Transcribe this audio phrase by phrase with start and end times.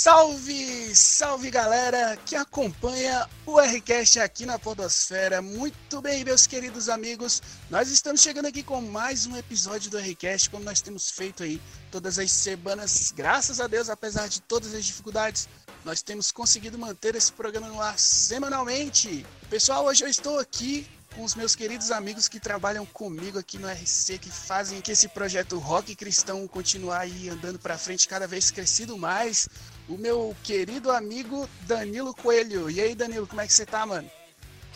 [0.00, 5.42] Salve, salve galera que acompanha o Rcast aqui na Podosfera.
[5.42, 10.50] Muito bem, meus queridos amigos, nós estamos chegando aqui com mais um episódio do Rcast,
[10.50, 11.60] como nós temos feito aí
[11.90, 13.10] todas as semanas.
[13.10, 15.48] Graças a Deus, apesar de todas as dificuldades,
[15.84, 19.26] nós temos conseguido manter esse programa no ar semanalmente.
[19.50, 23.68] Pessoal, hoje eu estou aqui com os meus queridos amigos que trabalham comigo aqui no
[23.68, 28.52] RC, que fazem que esse projeto Rock Cristão continuar aí andando para frente cada vez
[28.52, 29.48] crescido mais.
[29.88, 32.70] O meu querido amigo Danilo Coelho.
[32.70, 34.10] E aí, Danilo, como é que você tá, mano?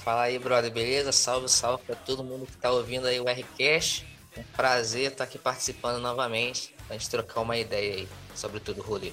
[0.02, 1.12] Fala aí, brother, beleza?
[1.12, 4.07] Salve, salve para todo mundo que tá ouvindo aí o RCast.
[4.37, 8.85] Um prazer estar aqui participando novamente, pra gente trocar uma ideia aí sobre tudo o
[8.85, 9.12] rolê.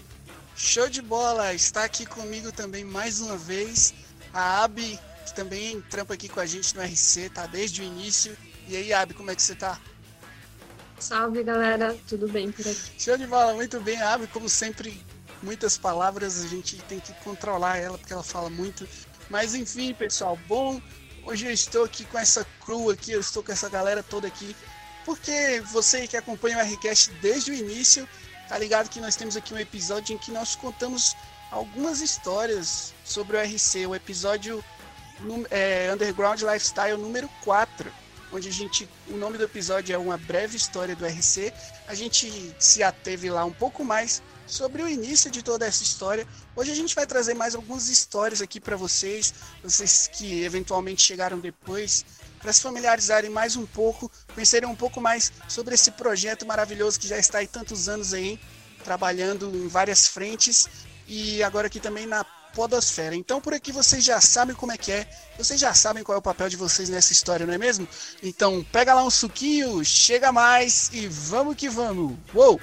[0.55, 1.53] Show de bola!
[1.53, 3.93] Está aqui comigo também mais uma vez
[4.33, 8.35] a Abi, que também trampa aqui com a gente no RC, tá desde o início.
[8.67, 9.79] E aí, Abi, como é que você tá?
[10.97, 12.91] Salve, galera, tudo bem por aqui?
[12.97, 15.01] Show de bola, muito bem, Abi, como sempre,
[15.41, 18.87] muitas palavras, a gente tem que controlar ela porque ela fala muito.
[19.29, 20.81] Mas enfim, pessoal, bom,
[21.25, 24.55] hoje eu estou aqui com essa crew aqui, eu estou com essa galera toda aqui,
[25.05, 28.07] porque você que acompanha o RCast desde o início,
[28.47, 31.15] tá ligado que nós temos aqui um episódio em que nós contamos
[31.51, 34.63] algumas histórias sobre o RC, o episódio
[35.49, 37.91] é, Underground Lifestyle número 4,
[38.31, 41.51] onde a gente, o nome do episódio é uma breve história do RC.
[41.87, 46.27] A gente se ateve lá um pouco mais sobre o início de toda essa história.
[46.55, 49.33] Hoje a gente vai trazer mais algumas histórias aqui para vocês,
[49.63, 52.03] vocês que eventualmente chegaram depois,
[52.41, 57.07] para se familiarizarem mais um pouco, conhecerem um pouco mais sobre esse projeto maravilhoso que
[57.07, 58.39] já está aí tantos anos aí,
[58.83, 60.67] trabalhando em várias frentes
[61.07, 63.15] e agora aqui também na podosfera.
[63.15, 66.19] Então por aqui vocês já sabem como é que é, vocês já sabem qual é
[66.19, 67.87] o papel de vocês nessa história, não é mesmo?
[68.23, 72.17] Então pega lá um suquinho, chega mais e vamos que vamos.
[72.33, 72.59] Uou!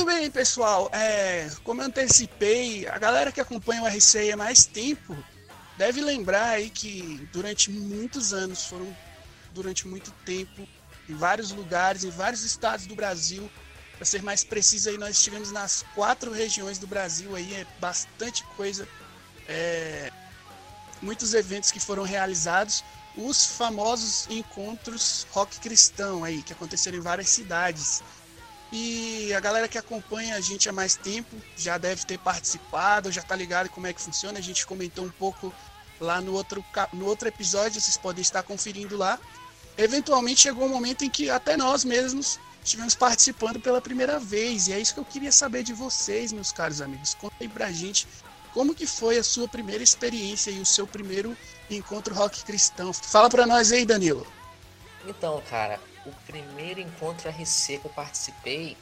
[0.00, 0.88] Muito bem, pessoal.
[0.94, 5.14] É, como eu antecipei, a galera que acompanha o RCI há mais tempo
[5.76, 8.96] deve lembrar aí que durante muitos anos, foram
[9.52, 10.66] durante muito tempo,
[11.06, 13.50] em vários lugares, em vários estados do Brasil.
[13.98, 18.42] Para ser mais preciso, aí nós estivemos nas quatro regiões do Brasil, aí é bastante
[18.56, 18.88] coisa,
[19.46, 20.10] é,
[21.02, 22.82] muitos eventos que foram realizados,
[23.14, 28.02] os famosos encontros rock cristão aí que aconteceram em várias cidades.
[28.72, 33.22] E a galera que acompanha a gente há mais tempo já deve ter participado, já
[33.22, 34.38] tá ligado como é que funciona.
[34.38, 35.52] A gente comentou um pouco
[36.00, 39.18] lá no outro, no outro episódio, vocês podem estar conferindo lá
[39.82, 44.68] eventualmente chegou um momento em que até nós mesmos estivemos participando pela primeira vez.
[44.68, 47.14] E é isso que eu queria saber de vocês, meus caros amigos.
[47.14, 48.06] Contem pra gente
[48.52, 51.36] como que foi a sua primeira experiência e o seu primeiro
[51.70, 52.92] encontro rock cristão.
[52.92, 54.26] Fala pra nós aí, Danilo.
[55.06, 58.76] Então, cara, o primeiro encontro RC que eu participei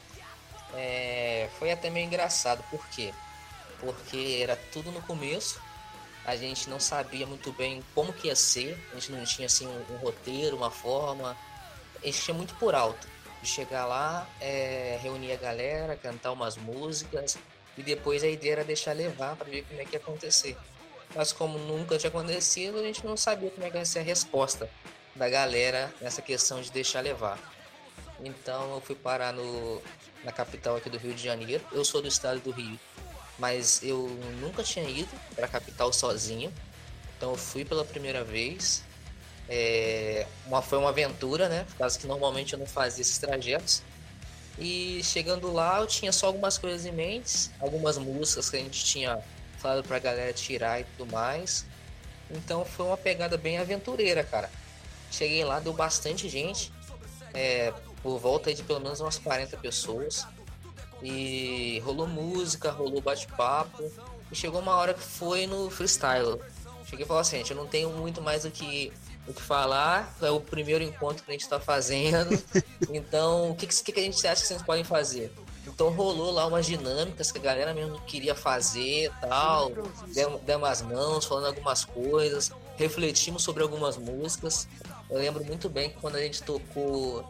[0.73, 2.63] é, foi até meio engraçado.
[2.69, 3.13] Por quê?
[3.79, 5.61] Porque era tudo no começo
[6.29, 9.65] a gente não sabia muito bem como que ia ser, a gente não tinha assim
[9.65, 11.35] um, um roteiro, uma forma,
[12.01, 13.07] a gente tinha muito por alto.
[13.41, 17.37] De chegar lá, é, reunir a galera, cantar umas músicas
[17.77, 20.57] e depois a ideia era deixar levar para ver como é que ia acontecer.
[21.15, 24.03] Mas como nunca tinha acontecido, a gente não sabia como é que ia ser a
[24.03, 24.69] resposta
[25.19, 27.37] da galera nessa questão de deixar levar.
[28.23, 29.81] Então eu fui parar no,
[30.23, 31.63] na capital aqui do Rio de Janeiro.
[31.73, 32.79] Eu sou do estado do Rio,
[33.37, 34.07] mas eu
[34.39, 36.53] nunca tinha ido para a capital sozinho.
[37.17, 38.81] Então eu fui pela primeira vez.
[39.49, 41.65] É, uma, foi uma aventura, né?
[41.69, 43.83] Por causa que normalmente eu não fazia esses trajetos.
[44.57, 48.85] E chegando lá, eu tinha só algumas coisas em mente, algumas músicas que a gente
[48.85, 49.19] tinha
[49.57, 51.65] falado pra galera tirar e tudo mais.
[52.31, 54.49] Então foi uma pegada bem aventureira, cara.
[55.11, 56.71] Cheguei lá, deu bastante gente,
[57.33, 60.25] é, por volta de pelo menos umas 40 pessoas.
[61.01, 63.89] E rolou música, rolou bate-papo.
[64.31, 66.39] E chegou uma hora que foi no freestyle.
[66.85, 68.91] Cheguei e falei assim, gente, eu não tenho muito mais o que,
[69.27, 70.15] o que falar.
[70.21, 72.29] É o primeiro encontro que a gente está fazendo.
[72.91, 75.31] Então, o que, que, que a gente acha que vocês podem fazer?
[75.67, 79.71] Então rolou lá umas dinâmicas que a galera mesmo queria fazer tal.
[80.13, 82.51] Demos, demos as mãos, falando algumas coisas.
[82.77, 84.67] Refletimos sobre algumas músicas.
[85.09, 87.25] Eu lembro muito bem que quando a gente tocou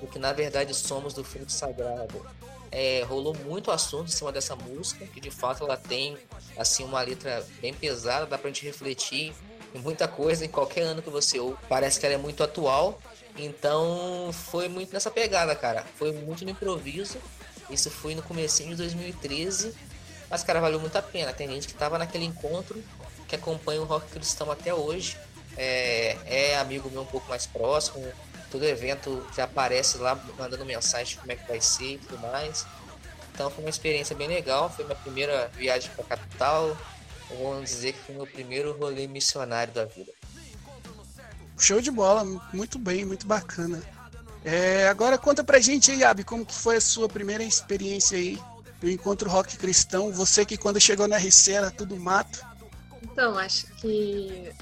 [0.00, 2.24] o que na verdade somos do Fruto Sagrado,
[2.70, 6.18] é, rolou muito assunto em cima dessa música, que de fato ela tem
[6.56, 9.32] assim uma letra bem pesada, dá pra gente refletir
[9.74, 11.56] em muita coisa em qualquer ano que você ouve.
[11.68, 13.00] Parece que ela é muito atual,
[13.36, 15.84] então foi muito nessa pegada, cara.
[15.96, 17.18] Foi muito no improviso.
[17.70, 19.74] Isso foi no comecinho de 2013,
[20.28, 21.32] mas cara, valeu muito a pena.
[21.32, 22.82] Tem gente que tava naquele encontro
[23.26, 25.16] que acompanha o rock cristão até hoje.
[25.56, 28.04] É, é amigo meu um pouco mais próximo,
[28.50, 32.66] todo evento já aparece lá mandando mensagem como é que vai ser e tudo mais.
[33.32, 36.76] Então foi uma experiência bem legal, foi minha primeira viagem para a capital,
[37.30, 40.12] vamos dizer que foi meu primeiro rolê missionário da vida.
[41.58, 43.82] Show de bola, muito bem, muito bacana.
[44.44, 48.38] É, agora conta pra gente aí, Abi, como que foi a sua primeira experiência aí
[48.80, 50.12] do Encontro Rock Cristão?
[50.12, 52.44] Você que quando chegou na RC era tudo mato.
[53.02, 54.52] Então, acho que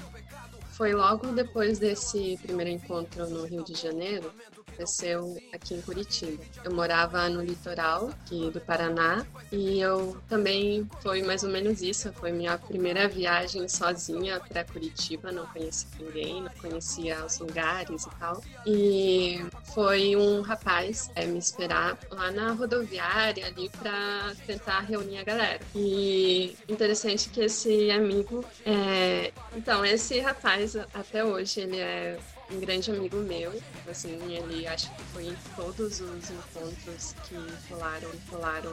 [0.73, 4.31] foi logo depois desse primeiro encontro no Rio de Janeiro
[4.73, 6.43] aconteceu aqui em Curitiba.
[6.63, 12.11] Eu morava no litoral aqui do Paraná e eu também foi mais ou menos isso.
[12.13, 15.31] Foi minha primeira viagem sozinha para Curitiba.
[15.31, 18.43] Não conhecia ninguém, não conhecia os lugares e tal.
[18.65, 25.23] E foi um rapaz é, me esperar lá na rodoviária ali para tentar reunir a
[25.23, 25.59] galera.
[25.75, 29.31] E interessante que esse amigo, é...
[29.55, 32.17] então esse rapaz até hoje ele é
[32.53, 33.51] um grande amigo meu,
[33.87, 37.35] assim, ele acho que foi em todos os encontros que
[37.69, 38.71] rolaram, rolaram.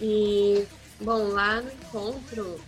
[0.00, 0.66] E,
[1.00, 2.60] bom, lá no encontro,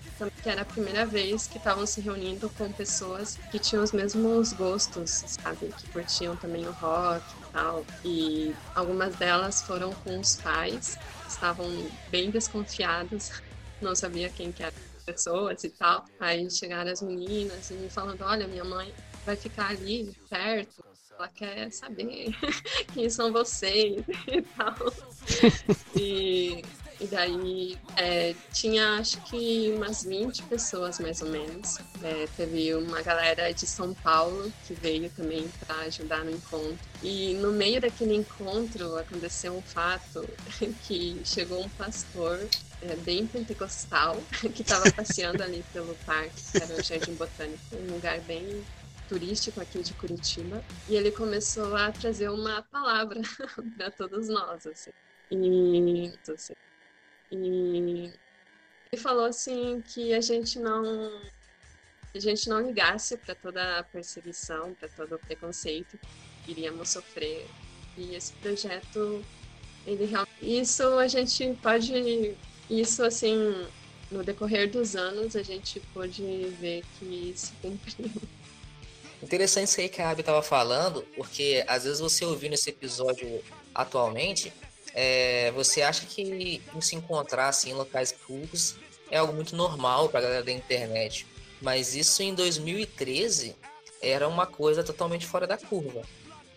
[0.43, 4.53] que era a primeira vez que estavam se reunindo com pessoas que tinham os mesmos
[4.53, 5.69] gostos, sabe?
[5.73, 7.85] Que curtiam também o rock e tal.
[8.05, 13.31] E algumas delas foram com os pais, estavam bem desconfiados,
[13.83, 14.73] não sabia quem que era
[15.05, 16.05] pessoas e tal.
[16.21, 18.95] Aí chegaram as meninas e me falando, olha, minha mãe
[19.29, 20.83] vai ficar ali perto,
[21.13, 22.35] ela quer saber
[22.95, 24.75] quem são vocês e tal.
[25.95, 26.65] E,
[26.99, 31.77] e daí é, tinha acho que umas 20 pessoas mais ou menos.
[32.03, 36.79] É, teve uma galera de São Paulo que veio também para ajudar no encontro.
[37.03, 40.27] E no meio daquele encontro aconteceu um fato
[40.89, 42.41] que chegou um pastor
[42.81, 44.17] é, bem pentecostal,
[44.55, 48.65] que estava passeando ali pelo parque, que era o Jardim Botânico, um lugar bem
[49.09, 53.21] turístico aqui de Curitiba, e ele começou a trazer uma palavra
[53.77, 54.91] para todos nós, assim.
[55.31, 56.55] E, assim,
[57.31, 58.13] e
[58.91, 61.21] ele falou assim que a gente não
[62.15, 65.99] a gente não ligasse para toda a perseguição, para todo o preconceito
[66.45, 67.47] que iríamos sofrer.
[67.99, 69.23] E esse projeto,
[69.87, 70.33] ele realmente...
[70.41, 72.37] Isso a gente pode
[72.71, 73.67] isso, assim,
[74.11, 76.23] no decorrer dos anos, a gente pôde
[76.61, 78.11] ver que se cumpriu.
[79.23, 83.43] Interessante isso aí que a Abby estava falando, porque às vezes você ouvindo esse episódio
[83.75, 84.53] atualmente,
[84.95, 88.77] é, você acha que se encontrar assim, em locais públicos
[89.11, 91.27] é algo muito normal para a galera da internet.
[91.61, 93.57] Mas isso em 2013
[94.01, 96.03] era uma coisa totalmente fora da curva.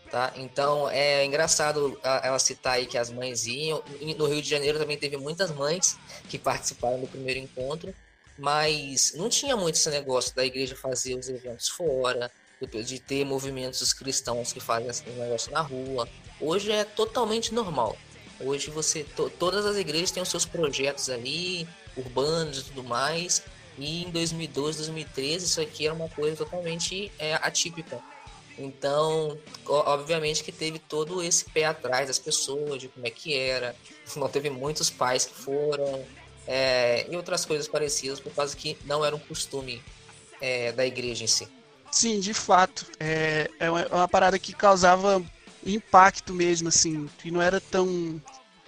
[0.09, 0.33] Tá?
[0.35, 3.81] Então é engraçado ela citar aí que as mães iam.
[4.17, 5.97] No Rio de Janeiro também teve muitas mães
[6.27, 7.95] que participaram do primeiro encontro,
[8.37, 12.29] mas não tinha muito esse negócio da igreja fazer os eventos fora,
[12.67, 16.07] de ter movimentos cristãos que fazem esse negócio na rua.
[16.39, 17.97] Hoje é totalmente normal.
[18.39, 23.43] Hoje você to, todas as igrejas têm os seus projetos ali, urbanos e tudo mais.
[23.77, 28.01] E em 2012, 2013 isso aqui era uma coisa totalmente é, atípica
[28.57, 33.75] então, obviamente que teve todo esse pé atrás das pessoas, de como é que era.
[34.15, 36.05] Não teve muitos pais que foram,
[36.47, 39.81] é, e outras coisas parecidas, por causa que não era um costume
[40.41, 41.47] é, da igreja em si.
[41.91, 42.85] Sim, de fato.
[42.99, 45.23] É, é uma, é uma parada que causava
[45.65, 48.21] impacto mesmo, assim, que não era tão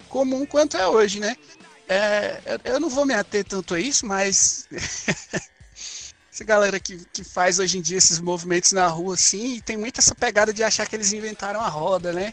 [0.08, 1.36] comum quanto é hoje, né?
[1.88, 4.68] É, eu não vou me ater tanto a isso, mas
[6.32, 10.00] essa galera que, que faz hoje em dia esses movimentos na rua, assim, tem muito
[10.00, 12.32] essa pegada de achar que eles inventaram a roda, né?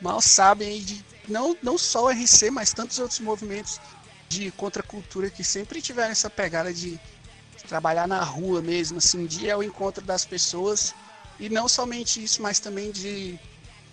[0.00, 3.80] Mal sabem de não, não só o RC, mas tantos outros movimentos
[4.28, 7.00] de contracultura que sempre tiveram essa pegada de
[7.68, 10.94] trabalhar na rua mesmo, assim, de é o encontro das pessoas
[11.38, 13.38] e não somente isso, mas também de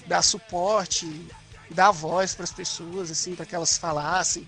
[0.08, 1.06] dar suporte,
[1.70, 4.48] dar voz para as pessoas, assim, para que elas falassem,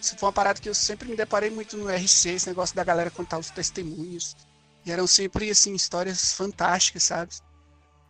[0.00, 2.84] isso foi uma parada que eu sempre me deparei muito no RC, esse negócio da
[2.84, 4.36] galera contar os testemunhos.
[4.84, 7.34] E eram sempre, assim, histórias fantásticas, sabe?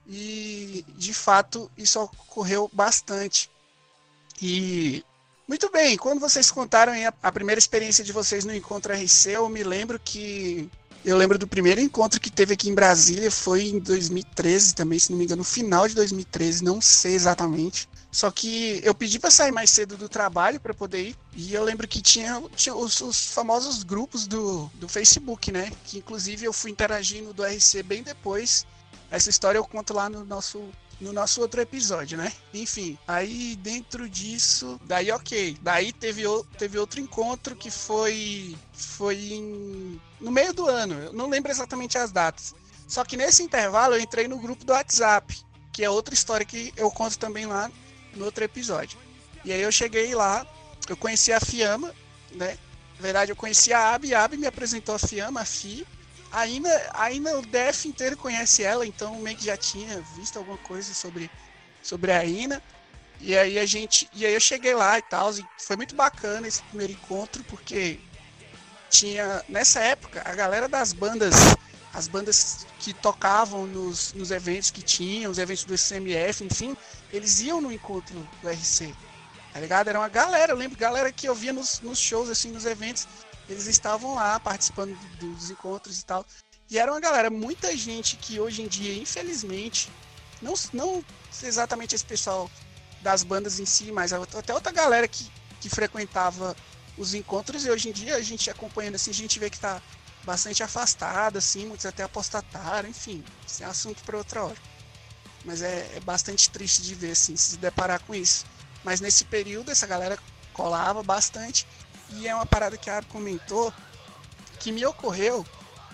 [0.07, 3.51] E, de fato, isso ocorreu bastante.
[4.43, 5.03] E,
[5.49, 9.63] muito bem, quando vocês contaram a, primeira experiência de vocês no Encontro RC, eu me
[9.63, 10.69] lembro que
[11.05, 15.11] eu lembro do primeiro encontro que teve aqui em Brasília, foi em 2013 também, se
[15.11, 17.89] não me engano, no final de 2013, não sei exatamente.
[18.11, 21.17] Só que eu pedi para sair mais cedo do trabalho para poder ir.
[21.35, 25.71] E eu lembro que tinha, tinha os, os, famosos grupos do, do Facebook, né?
[25.85, 28.67] Que inclusive eu fui interagindo do RC bem depois.
[29.11, 30.67] Essa história eu conto lá no nosso
[31.01, 32.33] no nosso outro episódio, né?
[32.55, 36.23] Enfim, aí dentro disso, daí ok, daí teve,
[36.57, 41.99] teve outro encontro que foi foi em, no meio do ano, eu não lembro exatamente
[41.99, 42.55] as datas,
[42.89, 45.37] Só que nesse intervalo eu entrei no grupo do WhatsApp,
[45.73, 47.71] que é outra história que eu conto também lá
[48.15, 48.99] no outro episódio.
[49.45, 50.47] E aí eu cheguei lá,
[50.89, 51.93] eu conheci a Fiamma,
[52.33, 52.57] né?
[52.97, 55.87] Na verdade, eu conheci a Abi, a Abi me apresentou a Fiamma, a Fi.
[56.37, 60.93] Ainda, ainda o DF inteiro conhece ela, então meio que já tinha visto alguma coisa
[60.93, 61.31] sobre,
[61.83, 62.63] sobre a Ina.
[63.23, 64.07] E aí a gente.
[64.13, 65.33] E aí eu cheguei lá e tal.
[65.59, 67.99] Foi muito bacana esse primeiro encontro, porque
[68.91, 69.43] tinha.
[69.49, 71.35] Nessa época, a galera das bandas.
[71.95, 76.77] As bandas que tocavam nos, nos eventos que tinham, os eventos do SMF, enfim,
[77.11, 78.95] eles iam no encontro do RC.
[79.55, 79.89] Tá ligado?
[79.89, 83.09] Era uma galera, eu lembro, galera que eu via nos, nos shows, assim, nos eventos,
[83.49, 86.27] eles estavam lá participando dos encontros e tal.
[86.71, 89.89] E era uma galera, muita gente que hoje em dia, infelizmente,
[90.43, 91.05] não, não
[91.43, 92.51] exatamente esse pessoal
[93.01, 96.57] das bandas em si, mas até outra galera que, que frequentava
[96.99, 99.81] os encontros e hoje em dia a gente acompanhando assim, a gente vê que tá
[100.25, 104.57] bastante afastada, assim, muitos até apostataram, enfim, isso é assunto para outra hora.
[105.45, 108.45] Mas é, é, bastante triste de ver, assim, se deparar com isso.
[108.83, 110.19] Mas nesse período essa galera
[110.53, 111.65] colava bastante
[112.11, 113.73] e é uma parada que a Ara comentou
[114.61, 115.47] que me ocorreu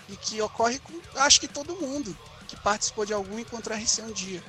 [0.08, 2.16] e que ocorre com acho que todo mundo
[2.48, 4.42] que participou de algum encontro RC um dia.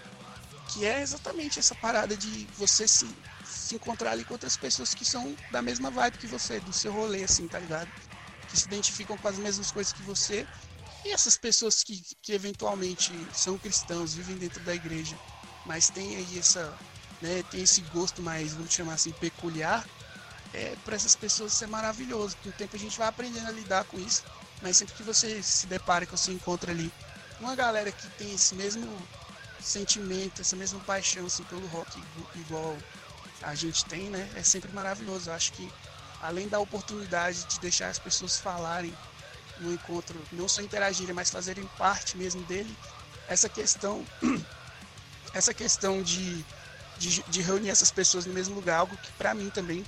[0.70, 3.08] Que é exatamente essa parada de você se,
[3.44, 6.92] se encontrar ali com outras pessoas que são da mesma vibe que você, do seu
[6.92, 7.90] rolê, assim, tá ligado?
[8.50, 10.46] Que se identificam com as mesmas coisas que você.
[11.06, 15.16] E essas pessoas que, que eventualmente são cristãos, vivem dentro da igreja,
[15.66, 16.78] mas tem aí essa,
[17.22, 19.86] né, tem esse gosto mais, vamos chamar assim, peculiar,
[20.54, 22.38] é, para essas pessoas isso é maravilhoso.
[22.44, 24.24] Com o tempo a gente vai aprendendo a lidar com isso,
[24.62, 26.92] mas sempre que você se depara, que você encontra ali
[27.40, 28.88] uma galera que tem esse mesmo
[29.60, 32.02] sentimento, essa mesma paixão assim, pelo rock
[32.36, 32.78] igual
[33.42, 35.30] a gente tem, né, é sempre maravilhoso.
[35.30, 35.72] Eu acho que
[36.22, 38.94] além da oportunidade de deixar as pessoas falarem
[39.60, 42.78] no encontro, não só interagirem, mas fazerem parte mesmo dele,
[43.28, 44.06] essa questão
[45.34, 46.46] essa questão de
[46.98, 49.84] de, de reunir essas pessoas no mesmo lugar, algo que para mim também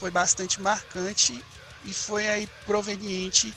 [0.00, 1.44] foi bastante marcante
[1.84, 3.54] e foi aí proveniente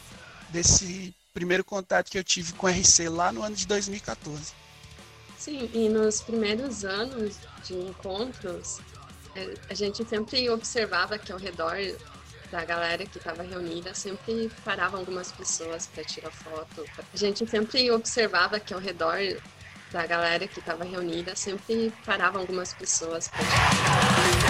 [0.49, 4.53] desse primeiro contato que eu tive com o RC lá no ano de 2014.
[5.39, 8.79] Sim, e nos primeiros anos de encontros,
[9.35, 11.77] é, a gente sempre observava que ao redor
[12.51, 16.85] da galera que estava reunida sempre paravam algumas pessoas para tirar foto.
[17.13, 19.17] A gente sempre observava que ao redor
[19.91, 23.27] da galera que estava reunida, sempre paravam algumas pessoas.
[23.27, 24.42] Pra...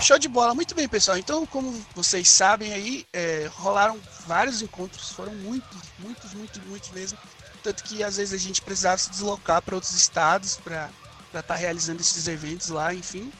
[0.00, 1.18] Show de bola, muito bem, pessoal.
[1.18, 7.18] Então, como vocês sabem aí, é, rolaram vários encontros, foram muitos, muitos, muitos, muitos mesmo.
[7.62, 10.88] Tanto que às vezes a gente precisava se deslocar para outros estados para
[11.26, 13.30] estar tá realizando esses eventos lá, enfim.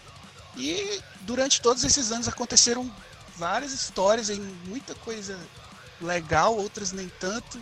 [0.56, 2.90] E durante todos esses anos aconteceram
[3.36, 5.38] várias histórias, aí, muita coisa
[6.00, 7.60] legal, outras nem tanto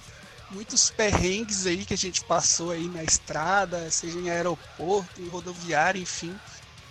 [0.50, 6.00] muitos perrengues aí que a gente passou aí na estrada, seja em aeroporto, em rodoviária,
[6.00, 6.34] enfim.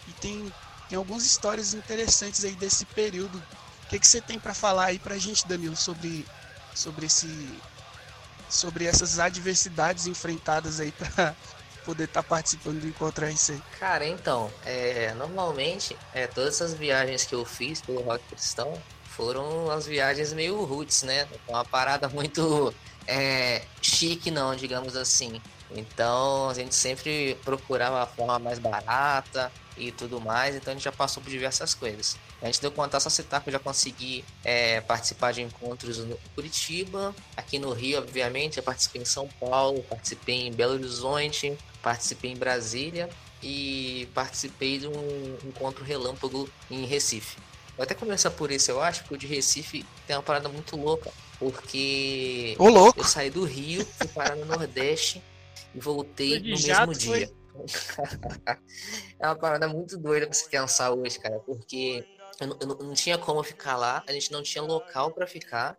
[0.08, 0.54] E tem,
[0.90, 3.38] tem algumas histórias interessantes aí desse período.
[3.86, 6.26] O que, que você tem para falar aí pra gente, Danilo, sobre,
[6.74, 7.28] sobre esse
[8.50, 11.36] sobre essas adversidades enfrentadas aí para
[11.84, 13.62] poder estar tá participando do Encontro RC?
[13.80, 19.70] Cara, então, é, normalmente, é, todas essas viagens que eu fiz pelo Rock Cristão foram
[19.72, 21.28] as viagens meio roots, né?
[21.48, 22.74] Uma parada muito
[23.06, 25.42] é, chique, não, digamos assim.
[25.72, 30.84] Então a gente sempre procurava a forma mais barata e tudo mais, então a gente
[30.84, 32.18] já passou por diversas coisas.
[32.42, 36.18] A gente deu conta só citar que eu já consegui é, participar de encontros no
[36.36, 42.32] Curitiba, aqui no Rio, obviamente, eu participei em São Paulo, participei em Belo Horizonte, participei
[42.32, 43.10] em Brasília
[43.42, 47.38] e participei de um encontro relâmpago em Recife.
[47.76, 50.76] Vou até começar por isso, eu acho, porque o de Recife tem uma parada muito
[50.76, 51.12] louca.
[51.40, 53.00] Porque Ô, louco.
[53.00, 55.22] eu saí do Rio, fui parar no Nordeste
[55.76, 57.32] e voltei no mesmo dia.
[59.20, 62.06] é uma parada muito doida pra se pensar hoje, cara, porque
[62.40, 65.78] eu não, eu não tinha como ficar lá, a gente não tinha local para ficar.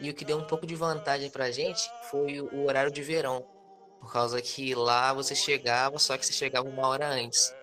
[0.00, 3.46] E o que deu um pouco de vantagem pra gente foi o horário de verão.
[4.00, 7.54] Por causa que lá você chegava, só que você chegava uma hora antes.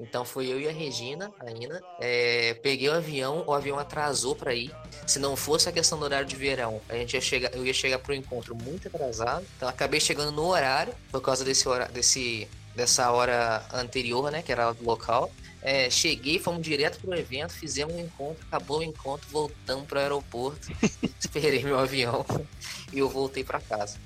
[0.00, 1.82] Então foi eu e a Regina, ainda.
[2.00, 4.74] É, peguei o avião, o avião atrasou para ir.
[5.06, 7.74] Se não fosse a questão do horário de verão, a gente ia chegar, eu ia
[7.74, 9.46] chegar pro encontro muito atrasado.
[9.56, 14.42] Então acabei chegando no horário, por causa desse horário, desse, dessa hora anterior, né?
[14.42, 15.30] Que era do local.
[15.62, 20.68] É, cheguei, fomos direto pro evento, fizemos um encontro, acabou o encontro, voltamos pro aeroporto,
[21.20, 22.24] esperei meu avião
[22.92, 23.98] e eu voltei para casa.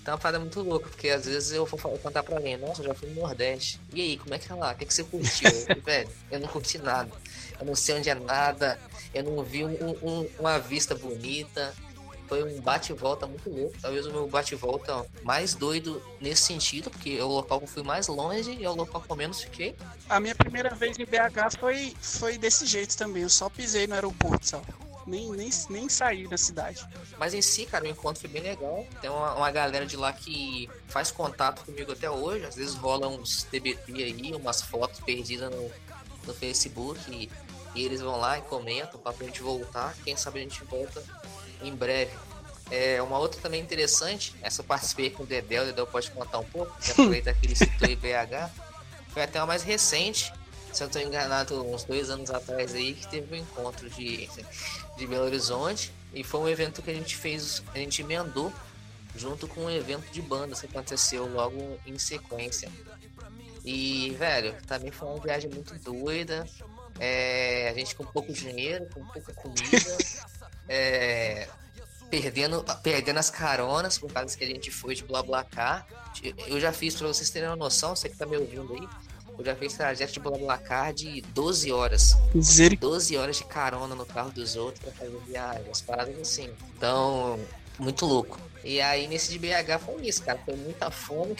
[0.00, 2.82] Então é uma parada muito louca, porque às vezes eu vou contar pra alguém, nossa,
[2.82, 3.78] já fui no Nordeste.
[3.92, 4.72] E aí, como é que é lá?
[4.72, 5.50] O que, é que você curtiu?
[5.84, 7.10] velho, eu não curti nada.
[7.58, 8.78] Eu não sei onde é nada,
[9.12, 11.74] eu não vi um, um, uma vista bonita.
[12.30, 13.76] Foi um bate-volta muito louco.
[13.82, 17.82] Talvez o meu bate-volta mais doido nesse sentido, porque é o local que eu fui
[17.82, 19.74] mais longe e é o local que eu menos fiquei.
[20.08, 23.24] A minha primeira vez em BH foi, foi desse jeito também.
[23.24, 24.66] Eu só pisei no aeroporto, sabe?
[25.08, 26.86] Nem, nem, nem saí da cidade.
[27.18, 28.86] Mas em si, cara, o encontro foi bem legal.
[29.00, 32.44] Tem uma, uma galera de lá que faz contato comigo até hoje.
[32.44, 35.68] Às vezes rola uns TBT aí, umas fotos perdidas no,
[36.28, 37.00] no Facebook.
[37.10, 37.28] E,
[37.74, 39.96] e eles vão lá e comentam pra gente voltar.
[40.04, 41.02] Quem sabe a gente volta
[41.62, 42.12] em breve.
[42.70, 46.38] É, uma outra também interessante, essa eu participei com o Dedel, o Dedel pode contar
[46.38, 48.48] um pouco, que aproveita que ele citou IBH,
[49.08, 50.32] foi até uma mais recente,
[50.72, 54.28] se eu estou enganado, uns dois anos atrás aí, que teve um encontro de,
[54.96, 58.52] de Belo Horizonte, e foi um evento que a gente fez, a gente emendou
[59.16, 62.70] junto com um evento de bandas que aconteceu logo em sequência.
[63.64, 66.46] E, velho, também foi uma viagem muito doida.
[66.98, 69.96] É, a gente com pouco dinheiro, com pouca comida,
[70.70, 71.48] é,
[72.08, 75.84] perdendo, perdendo as caronas por causa que a gente foi de BlaBlaCar.
[76.46, 78.88] Eu já fiz, para vocês terem uma noção, você que tá me ouvindo aí,
[79.36, 82.16] eu já fiz trajeto de BlaBlaCar de 12 horas.
[82.40, 82.76] Zero.
[82.76, 86.48] 12 horas de carona no carro dos outros pra fazer viagem, as paradas assim.
[86.76, 87.40] Então,
[87.76, 88.38] muito louco.
[88.62, 90.38] E aí nesse de BH foi isso, cara.
[90.44, 91.34] Foi muita fome.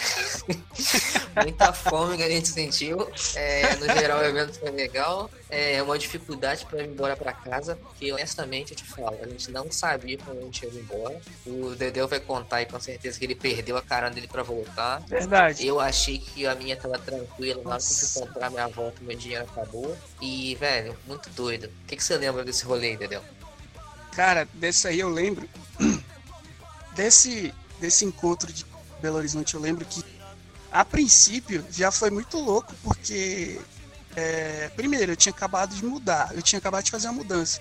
[1.42, 3.08] muita fome que a gente sentiu.
[3.34, 5.30] É, no geral o evento foi legal.
[5.48, 9.50] É uma dificuldade para ir embora para casa, que honestamente eu te falo, a gente
[9.50, 11.20] não sabia quando a gente ia embora.
[11.44, 15.00] O Dedeu vai contar e com certeza que ele perdeu a carona dele para voltar.
[15.08, 15.66] Verdade.
[15.66, 19.96] Eu achei que a minha tava tranquila, lá eu comprar minha volta, meu dinheiro acabou.
[20.20, 21.64] E, velho, muito doido.
[21.64, 23.22] O que, que você lembra desse rolê, Dedeu?
[24.12, 25.48] Cara, desse aí eu lembro
[26.94, 28.64] desse, desse encontro de
[29.00, 30.04] Belo Horizonte, eu lembro que
[30.70, 33.60] a princípio já foi muito louco, porque
[34.14, 37.60] é, primeiro eu tinha acabado de mudar, eu tinha acabado de fazer uma mudança.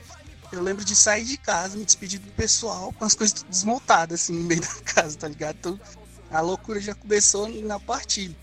[0.51, 4.33] Eu lembro de sair de casa, me despedir do pessoal com as coisas desmontadas assim
[4.33, 5.55] no meio da casa, tá ligado?
[5.59, 5.79] Então
[6.31, 8.35] a loucura já começou na partida.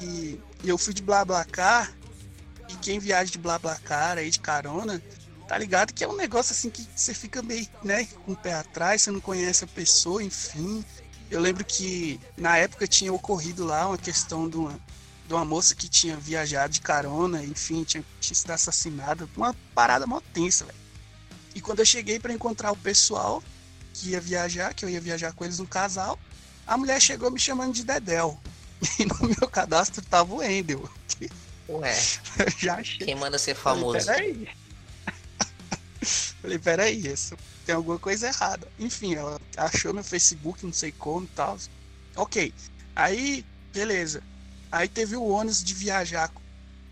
[0.00, 1.92] E, e eu fui de BlaBlaCar,
[2.68, 5.02] e quem viaja de BlaBlaCar aí de carona,
[5.50, 5.92] tá ligado?
[5.92, 9.10] Que é um negócio assim que você fica meio, né, com o pé atrás, você
[9.10, 10.84] não conhece a pessoa, enfim.
[11.28, 14.78] Eu lembro que na época tinha ocorrido lá uma questão de uma,
[15.26, 19.28] de uma moça que tinha viajado de carona, enfim, tinha, tinha sido assassinada.
[19.36, 20.78] Uma parada mó tensa, velho.
[21.52, 23.42] E quando eu cheguei para encontrar o pessoal
[23.92, 26.16] que ia viajar, que eu ia viajar com eles no casal,
[26.64, 28.38] a mulher chegou me chamando de Dedel.
[29.00, 30.88] E no meu cadastro tava o Endel.
[31.68, 31.94] Ué,
[32.56, 33.04] já achei.
[33.04, 34.06] quem manda ser famoso?
[34.06, 34.48] Peraí.
[36.40, 38.66] Falei, peraí, isso tem alguma coisa errada.
[38.78, 41.58] Enfim, ela achou meu Facebook, não sei como e tal.
[42.16, 42.52] Ok.
[42.96, 44.22] Aí, beleza.
[44.72, 46.40] Aí teve o ônus de viajar com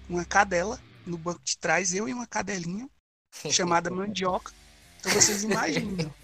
[0.09, 2.89] uma cadela no banco de trás, eu e uma cadelinha
[3.51, 4.53] chamada mandioca.
[5.01, 6.15] Então vocês imaginam.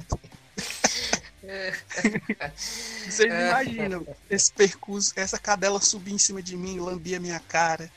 [3.06, 7.90] vocês imaginam esse percurso, essa cadela subir em cima de mim, lambia minha cara.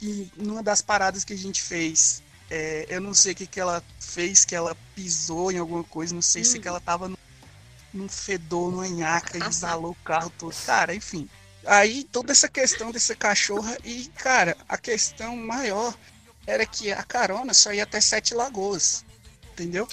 [0.00, 2.22] E numa das paradas que a gente fez,
[2.54, 6.14] é, eu não sei o que, que ela fez, que ela pisou em alguma coisa,
[6.14, 6.44] não sei hum.
[6.44, 7.18] se que ela tava no,
[7.94, 10.54] num fedor, numa nhaca, e exalou o carro todo.
[10.66, 11.26] Cara, enfim.
[11.64, 15.96] Aí toda essa questão dessa cachorra, e cara, a questão maior
[16.46, 19.02] era que a carona só ia até Sete Lagoas.
[19.52, 19.88] Entendeu?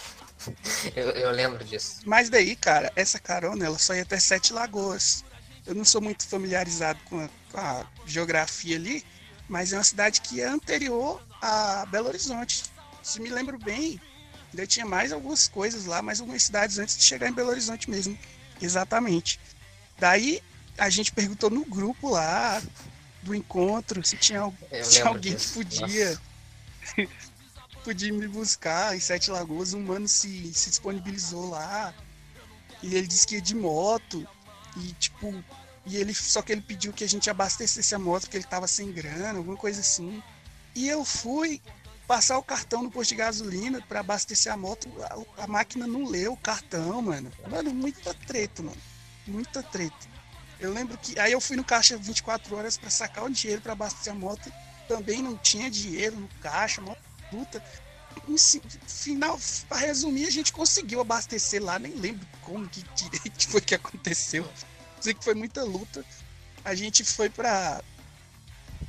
[0.93, 2.01] Eu, eu lembro disso.
[2.05, 5.23] Mas daí, cara, essa carona ela só ia até Sete Lagoas.
[5.65, 9.05] Eu não sou muito familiarizado com a, com a geografia ali,
[9.49, 12.63] mas é uma cidade que é anterior a Belo Horizonte.
[13.01, 13.99] Se me lembro bem,
[14.51, 17.89] ainda tinha mais algumas coisas lá, mais algumas cidades antes de chegar em Belo Horizonte
[17.89, 18.17] mesmo.
[18.61, 19.39] Exatamente.
[19.97, 20.41] Daí
[20.77, 22.61] a gente perguntou no grupo lá
[23.23, 24.41] do encontro se tinha,
[24.83, 25.59] se alguém disso.
[25.59, 26.21] que podia
[27.83, 29.73] podia me buscar em Sete Lagoas.
[29.73, 31.93] Um mano se, se disponibilizou lá
[32.83, 34.27] e ele disse que ia de moto
[34.77, 35.43] e tipo
[35.85, 38.67] e ele só que ele pediu que a gente abastecesse a moto porque ele tava
[38.67, 40.21] sem grana, alguma coisa assim.
[40.75, 41.61] E eu fui
[42.07, 44.89] passar o cartão no posto de gasolina para abastecer a moto,
[45.37, 47.31] a, a, máquina não leu o cartão, mano.
[47.47, 48.81] Mano, muita treta, mano.
[49.27, 50.07] Muita treta.
[50.59, 53.73] Eu lembro que aí eu fui no caixa 24 horas para sacar o dinheiro para
[53.73, 54.51] abastecer a moto,
[54.87, 56.97] também não tinha dinheiro no caixa, uma
[57.29, 57.63] puta.
[58.87, 63.75] Final, para resumir, a gente conseguiu abastecer lá, nem lembro como que direito foi que
[63.75, 64.47] aconteceu.
[64.99, 66.03] Sei que foi muita luta.
[66.63, 67.81] A gente foi para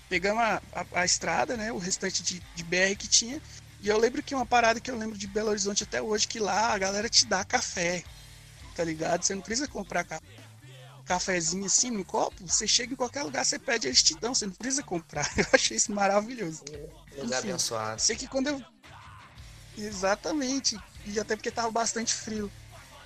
[0.09, 1.73] pegamos a, a, a, estrada, né?
[1.73, 3.40] O restante de, de BR que tinha.
[3.81, 6.38] E eu lembro que uma parada que eu lembro de Belo Horizonte até hoje, que
[6.38, 8.05] lá a galera te dá café,
[8.75, 9.23] tá ligado?
[9.23, 10.20] Você não precisa comprar ca...
[11.07, 14.44] cafezinho assim no copo, você chega em qualquer lugar, você pede, eles te dão, você
[14.44, 15.31] não precisa comprar.
[15.38, 16.62] Eu achei isso maravilhoso.
[17.16, 18.03] Lugar abençoado.
[18.03, 18.62] Sei que quando eu.
[19.79, 20.79] Exatamente.
[21.07, 22.51] E até porque tava bastante frio.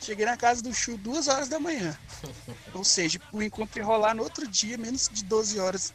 [0.00, 1.96] Cheguei na casa do Chu duas horas da manhã.
[2.74, 5.92] Ou seja, o encontro ia rolar no outro dia, menos de 12 horas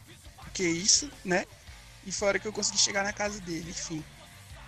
[0.52, 1.46] que isso, né?
[2.04, 4.04] E fora que eu consegui chegar na casa dele, enfim.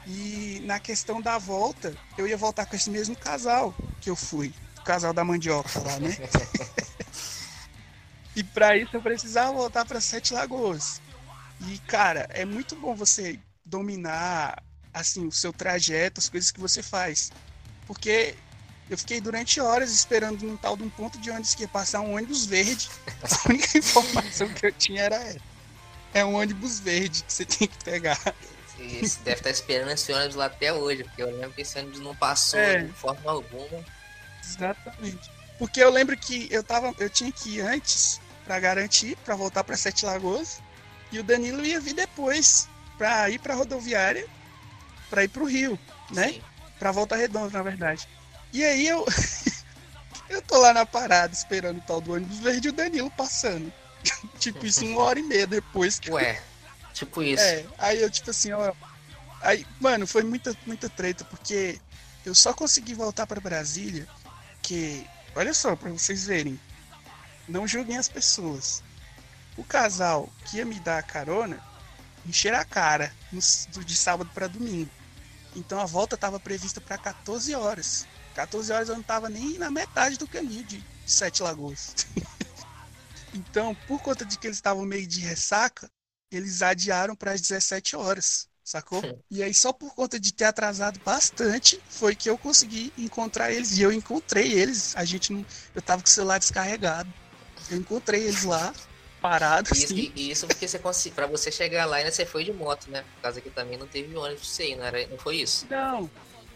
[0.06, 4.52] E na questão da volta, eu ia voltar com esse mesmo casal que eu fui.
[4.78, 6.16] O casal da mandioca lá, né?
[8.34, 11.00] e para isso eu precisava voltar para Sete Lagoas.
[11.68, 14.60] E, cara, é muito bom você dominar
[14.92, 17.30] assim o seu trajeto, as coisas que você faz.
[17.86, 18.34] Porque
[18.92, 22.00] eu fiquei durante horas esperando num tal de um ponto de ônibus que ia passar
[22.00, 22.90] um ônibus verde.
[23.22, 25.40] A única informação que eu tinha era essa.
[26.14, 28.20] É um ônibus verde que você tem que pegar.
[28.76, 32.00] Você deve estar esperando esse ônibus lá até hoje, porque eu lembro que esse ônibus
[32.00, 32.82] não passou é.
[32.82, 33.84] de forma alguma.
[34.44, 35.30] Exatamente.
[35.58, 39.64] Porque eu lembro que eu tava, eu tinha que ir antes para garantir, para voltar
[39.64, 40.60] para Sete Lagoas,
[41.10, 44.26] e o Danilo ia vir depois para ir para rodoviária,
[45.08, 45.78] para ir para o Rio,
[46.10, 46.40] né?
[46.78, 48.08] Para volta redonda, na verdade.
[48.52, 49.04] E aí eu
[50.28, 53.72] eu tô lá na parada esperando o tal do ônibus verde e o Danilo passando.
[54.38, 55.98] tipo isso uma hora e meia depois.
[55.98, 56.40] Que Ué,
[56.92, 57.42] tipo isso.
[57.42, 58.72] É, aí eu tipo assim, ó,
[59.40, 61.78] aí, mano, foi muita muita treta porque
[62.24, 64.06] eu só consegui voltar para Brasília
[64.62, 66.58] que, olha só, para vocês verem,
[67.48, 68.82] não julguem as pessoas.
[69.56, 71.60] O casal que ia me dar a carona
[72.26, 73.40] encher a cara no,
[73.84, 74.90] de sábado para domingo.
[75.54, 78.06] Então a volta estava prevista para 14 horas.
[78.32, 81.94] 14 horas eu não estava nem na metade do caminho de Sete Lagoas.
[83.34, 85.90] então, por conta de que eles estavam meio de ressaca,
[86.30, 89.02] eles adiaram para as 17 horas, sacou?
[89.30, 93.76] E aí, só por conta de ter atrasado bastante, foi que eu consegui encontrar eles.
[93.76, 94.96] E eu encontrei eles.
[94.96, 95.44] A gente não.
[95.74, 97.12] Eu tava com o celular descarregado.
[97.70, 98.72] Eu encontrei eles lá,
[99.20, 99.70] parados.
[99.72, 100.12] Isso, assim.
[100.16, 101.14] isso porque você conseguiu.
[101.14, 103.04] Pra você chegar lá, ainda você foi de moto, né?
[103.16, 105.66] Por causa que também não teve ônibus ir, não, era, não foi isso?
[105.70, 106.10] Não.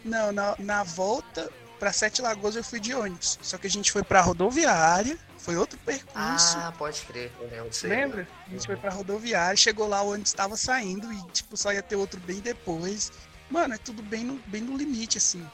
[0.04, 3.38] Não, na, na volta para Sete Lagoas eu fui de ônibus.
[3.42, 6.56] Só que a gente foi pra rodoviária, foi outro percurso.
[6.58, 8.28] Ah, pode crer, eu lembro disso Lembra?
[8.46, 8.66] A gente uhum.
[8.66, 12.20] foi pra rodoviária, chegou lá, o ônibus estava saindo e, tipo, só ia ter outro
[12.20, 13.12] bem depois.
[13.50, 15.46] Mano, é tudo bem no, bem no limite, assim.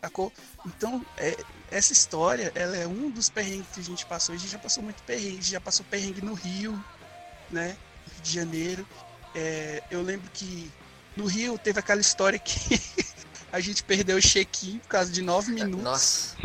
[0.00, 0.32] Sacou?
[0.64, 1.36] Então, é,
[1.70, 4.34] essa história, ela é um dos perrengues que a gente passou.
[4.34, 6.82] A gente já passou muito perrengue, já passou perrengue no Rio,
[7.50, 7.76] né?
[8.12, 8.86] Rio de Janeiro.
[9.34, 10.70] É, eu lembro que
[11.16, 12.80] no Rio teve aquela história que
[13.52, 15.84] a gente perdeu o check-in por causa de nove minutos.
[15.84, 16.36] Nossa.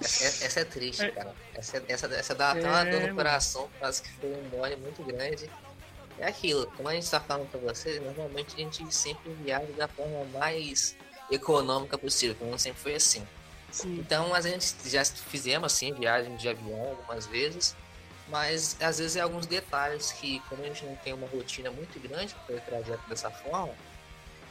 [0.00, 1.10] É, essa é triste, é.
[1.10, 1.34] cara.
[1.54, 5.02] Essa, essa, essa dá até uma dor no coração, causa que foi um mole muito
[5.02, 5.50] grande.
[6.18, 9.86] É aquilo, como a gente está falando para vocês, normalmente a gente sempre viaja da
[9.86, 10.96] forma mais
[11.30, 13.26] econômica possível, como sempre foi assim.
[13.70, 13.98] Sim.
[13.98, 17.76] Então a gente já fizemos assim, viagem de avião algumas vezes,
[18.28, 22.00] mas às vezes é alguns detalhes que, como a gente não tem uma rotina muito
[22.00, 23.74] grande para o trajeto dessa forma,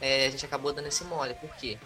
[0.00, 1.34] é, a gente acabou dando esse mole.
[1.34, 1.78] Por quê?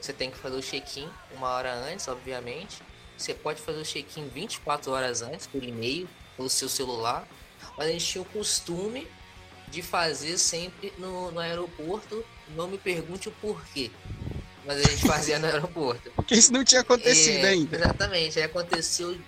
[0.00, 2.82] Você tem que fazer o check-in uma hora antes, obviamente.
[3.16, 7.26] Você pode fazer o check-in 24 horas antes, por e-mail, pelo seu celular.
[7.76, 9.08] Mas a gente tinha o costume
[9.68, 12.24] de fazer sempre no, no aeroporto.
[12.54, 13.90] Não me pergunte o porquê.
[14.64, 16.10] Mas a gente fazia no aeroporto.
[16.12, 17.76] Porque isso não tinha acontecido é, ainda.
[17.76, 18.38] Exatamente.
[18.38, 19.18] Aí aconteceu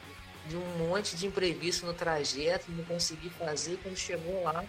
[0.46, 3.78] de um monte de imprevisto no trajeto, não consegui fazer.
[3.82, 4.64] Quando chegou lá,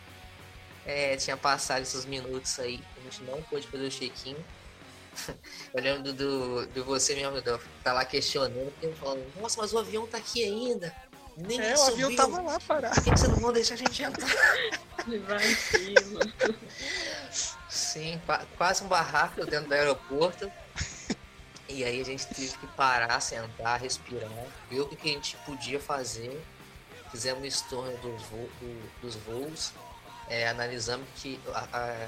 [0.86, 4.36] é, tinha passado esses minutos aí, gente não pôde fazer o check-in.
[5.74, 10.08] Eu lembro do, do, você mesmo, do, tá lá questionando, falando, nossa, mas o avião
[10.08, 10.96] tá aqui ainda.
[11.38, 12.96] Nem é, o avião tava lá parado.
[12.96, 14.30] Por que, você não vão deixar a gente entrar?
[15.06, 16.20] Ele vai em cima.
[17.70, 18.22] Sim,
[18.58, 20.52] quase um barraco dentro do aeroporto.
[21.70, 24.30] E aí a gente teve que parar, sentar, respirar,
[24.70, 26.42] ver o que, a gente podia fazer.
[27.12, 29.74] Fizemos o estorno dos, vo do, dos voos
[30.32, 32.08] é, analisamos que a, a,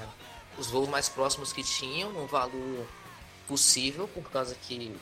[0.58, 2.86] os voos mais próximos que tinham, um valor
[3.46, 4.94] possível, por causa que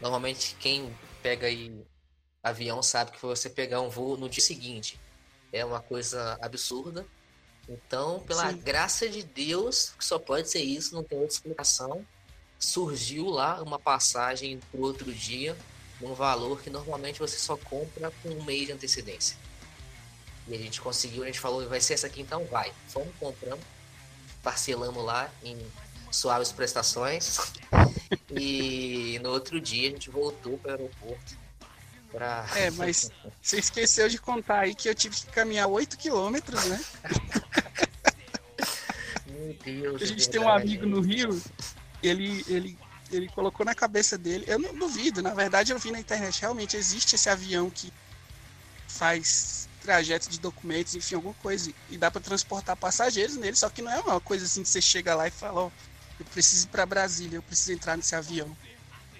[0.00, 1.72] normalmente quem pega aí
[2.42, 4.98] avião sabe que você pegar um voo no dia seguinte
[5.54, 7.06] é uma coisa absurda.
[7.68, 8.58] Então, pela Sim.
[8.58, 12.04] graça de Deus, que só pode ser isso, não tem outra explicação,
[12.58, 15.56] surgiu lá uma passagem para outro dia,
[16.00, 19.38] num valor que normalmente você só compra com um mês de antecedência.
[20.46, 22.44] E a gente conseguiu, a gente falou, vai ser essa aqui então?
[22.46, 22.70] Vai.
[22.88, 23.64] Fomos, compramos,
[24.44, 25.58] parcelamos lá em
[26.12, 27.38] suaves prestações.
[28.30, 31.44] e no outro dia a gente voltou para o aeroporto.
[32.12, 32.46] Pra...
[32.54, 33.10] É, mas
[33.42, 36.84] você esqueceu de contar aí que eu tive que caminhar 8 quilômetros, né?
[39.26, 40.02] Meu Deus.
[40.02, 41.42] A gente tem um amigo no Rio,
[42.00, 42.78] ele, ele,
[43.10, 44.44] ele colocou na cabeça dele.
[44.46, 47.92] Eu não duvido, na verdade eu vi na internet, realmente existe esse avião que
[48.86, 51.70] faz trajeto de documentos, enfim, alguma coisa.
[51.90, 54.80] E dá para transportar passageiros nele, só que não é uma coisa assim que você
[54.80, 55.70] chega lá e fala, ó, oh,
[56.18, 58.56] eu preciso ir para Brasília, eu preciso entrar nesse avião.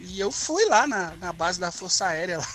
[0.00, 2.38] E eu fui lá na, na base da Força Aérea.
[2.38, 2.48] Lá.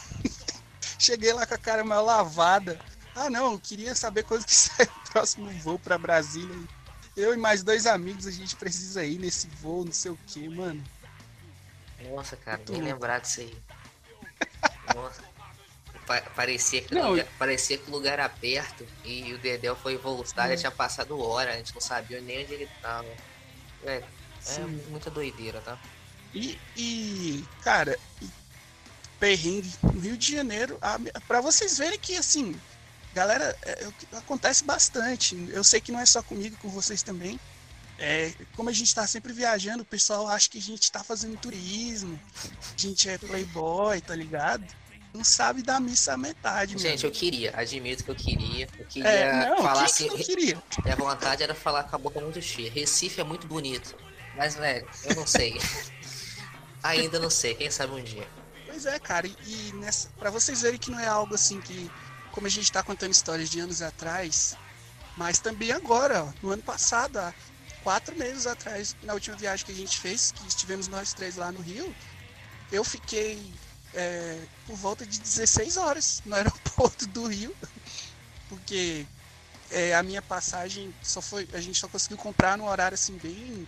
[0.97, 2.79] Cheguei lá com a cara mal lavada.
[3.15, 6.55] Ah, não, eu queria saber quando que sai o próximo voo para Brasília.
[7.15, 10.47] Eu e mais dois amigos, a gente precisa ir nesse voo, não sei o que,
[10.49, 10.83] mano.
[12.09, 13.57] Nossa, cara, nem lembrar disso aí.
[14.95, 15.21] Nossa.
[16.35, 20.49] Parecia, que não, lugar, parecia que o lugar era perto e o Dedel foi voltar,
[20.49, 20.55] hum.
[20.55, 23.07] tinha passado hora, a gente não sabia nem onde ele tava.
[23.85, 24.03] É,
[24.47, 25.79] é muita doideira, tá?
[26.33, 27.97] E, e cara,
[29.19, 30.79] perrengue no Rio de Janeiro,
[31.27, 32.59] para vocês verem que assim,
[33.13, 35.35] galera, é, é, acontece bastante.
[35.49, 37.39] Eu sei que não é só comigo, com vocês também.
[37.97, 41.37] É, como a gente está sempre viajando, o pessoal acha que a gente está fazendo
[41.37, 44.65] turismo, a gente é playboy, tá ligado?
[45.13, 48.67] Não sabe da missa a metade, Gente, eu queria, admito que eu queria.
[48.77, 50.07] Eu queria é, não, falar assim.
[50.09, 50.61] Que queria?
[50.83, 52.71] Minha vontade era falar com a boca muito cheia.
[52.71, 53.95] Recife é muito bonito.
[54.35, 55.59] Mas, velho, eu não sei.
[56.83, 58.27] Ainda não sei, quem sabe um dia.
[58.65, 61.91] Pois é, cara, e, e nessa, pra vocês verem que não é algo assim que,
[62.31, 64.55] como a gente tá contando histórias de anos atrás,
[65.17, 67.33] mas também agora, ó, no ano passado, há
[67.83, 71.51] quatro meses atrás, na última viagem que a gente fez, que estivemos nós três lá
[71.51, 71.93] no Rio,
[72.71, 73.51] eu fiquei
[73.93, 77.55] é, por volta de 16 horas no aeroporto do Rio,
[78.47, 79.05] porque
[79.71, 83.67] é, a minha passagem só foi, a gente só conseguiu comprar no horário assim bem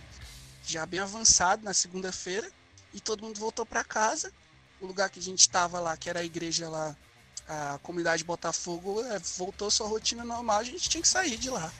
[0.64, 2.48] já bem avançado na segunda-feira
[2.94, 4.32] e todo mundo voltou para casa.
[4.80, 6.96] O lugar que a gente estava lá, que era a igreja lá,
[7.48, 11.72] a comunidade Botafogo, é, voltou sua rotina normal, a gente tinha que sair de lá.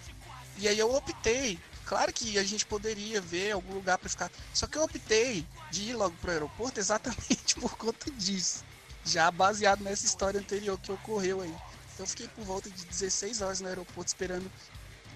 [0.59, 4.67] E aí eu optei, claro que a gente poderia ver algum lugar para ficar, só
[4.67, 8.65] que eu optei de ir logo pro aeroporto exatamente por conta disso,
[9.05, 11.55] já baseado nessa história anterior que ocorreu aí.
[11.95, 14.51] Então eu fiquei por volta de 16 horas no aeroporto esperando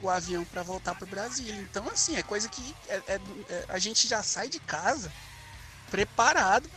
[0.03, 1.55] o avião para voltar para o Brasil.
[1.63, 5.11] Então, assim, é coisa que é, é, é, a gente já sai de casa
[5.91, 6.69] preparado,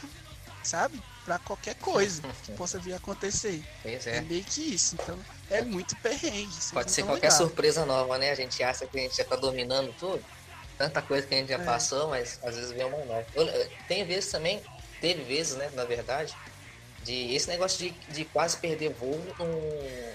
[0.64, 1.02] sabe?
[1.30, 3.64] Para qualquer coisa que possa vir a acontecer.
[3.84, 4.18] Pois é.
[4.18, 4.96] é meio que isso.
[4.96, 5.16] Então,
[5.52, 6.56] é muito perrengue.
[6.74, 7.38] Pode ser qualquer legal.
[7.38, 8.32] surpresa nova, né?
[8.32, 10.26] A gente acha que a gente já tá dominando tudo.
[10.76, 11.64] Tanta coisa que a gente já é.
[11.64, 13.24] passou, mas às vezes vem uma nova.
[13.88, 14.60] Tem vezes também,
[15.00, 16.36] teve vezes, né, na verdade,
[17.04, 19.48] de esse negócio de, de quase perder voo não,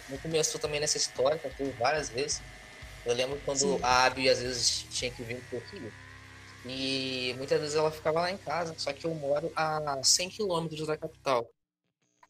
[0.08, 2.42] não começou também nessa história, por várias vezes.
[3.06, 3.78] Eu lembro quando Sim.
[3.84, 5.92] a Abby às vezes tinha que vir pro Rio.
[6.66, 10.86] E muitas vezes ela ficava lá em casa, só que eu moro a 100 quilômetros
[10.86, 11.48] da capital.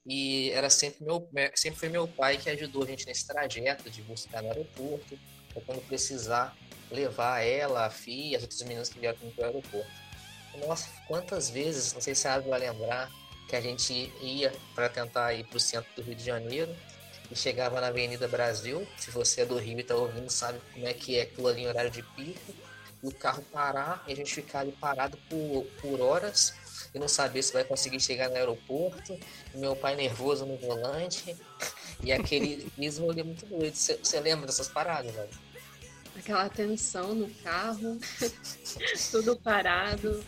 [0.06, 4.02] E era sempre meu, sempre foi meu pai que ajudou a gente nesse trajeto de
[4.02, 5.18] buscar no aeroporto,
[5.54, 6.56] ou quando precisar
[6.90, 9.90] levar ela, a filha, as outras meninas que vieram para o aeroporto.
[10.66, 13.10] Nossa, quantas vezes, não sei se a Abby vai lembrar,
[13.48, 16.74] que a gente ia para tentar ir para o centro do Rio de Janeiro
[17.30, 18.86] e chegava na Avenida Brasil.
[18.96, 21.62] Se você é do Rio e está ouvindo, sabe como é que é aquilo ali
[21.62, 22.54] em horário de pico.
[23.04, 26.54] O carro parar e a gente ficar ali parado por, por horas
[26.94, 29.18] e não saber se vai conseguir chegar no aeroporto.
[29.54, 31.36] Meu pai nervoso no volante.
[32.02, 33.74] E aquele mesmo é muito doido.
[33.74, 35.30] Você lembra dessas paradas, velho?
[36.16, 37.98] Aquela tensão no carro,
[39.10, 40.24] tudo parado.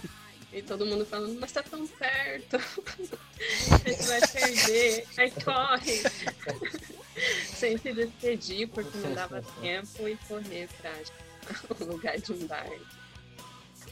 [0.52, 2.56] E todo mundo falando, mas tá tão perto.
[3.70, 5.06] A gente vai perder.
[5.16, 6.02] Aí corre.
[7.54, 10.92] Sem se despedir, porque não dava tempo e correr pra
[11.80, 12.80] o lugar de embarque.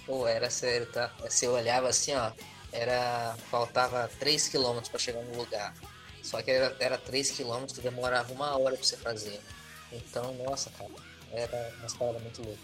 [0.06, 1.10] Pô, era sério, tá?
[1.20, 2.30] Você olhava assim, ó,
[2.72, 3.36] era.
[3.50, 5.74] faltava 3 km para chegar no lugar.
[6.22, 9.40] Só que era, era 3 km que demorava uma hora pra você fazer.
[9.92, 10.90] Então, nossa, cara,
[11.32, 12.60] era uma história muito louca.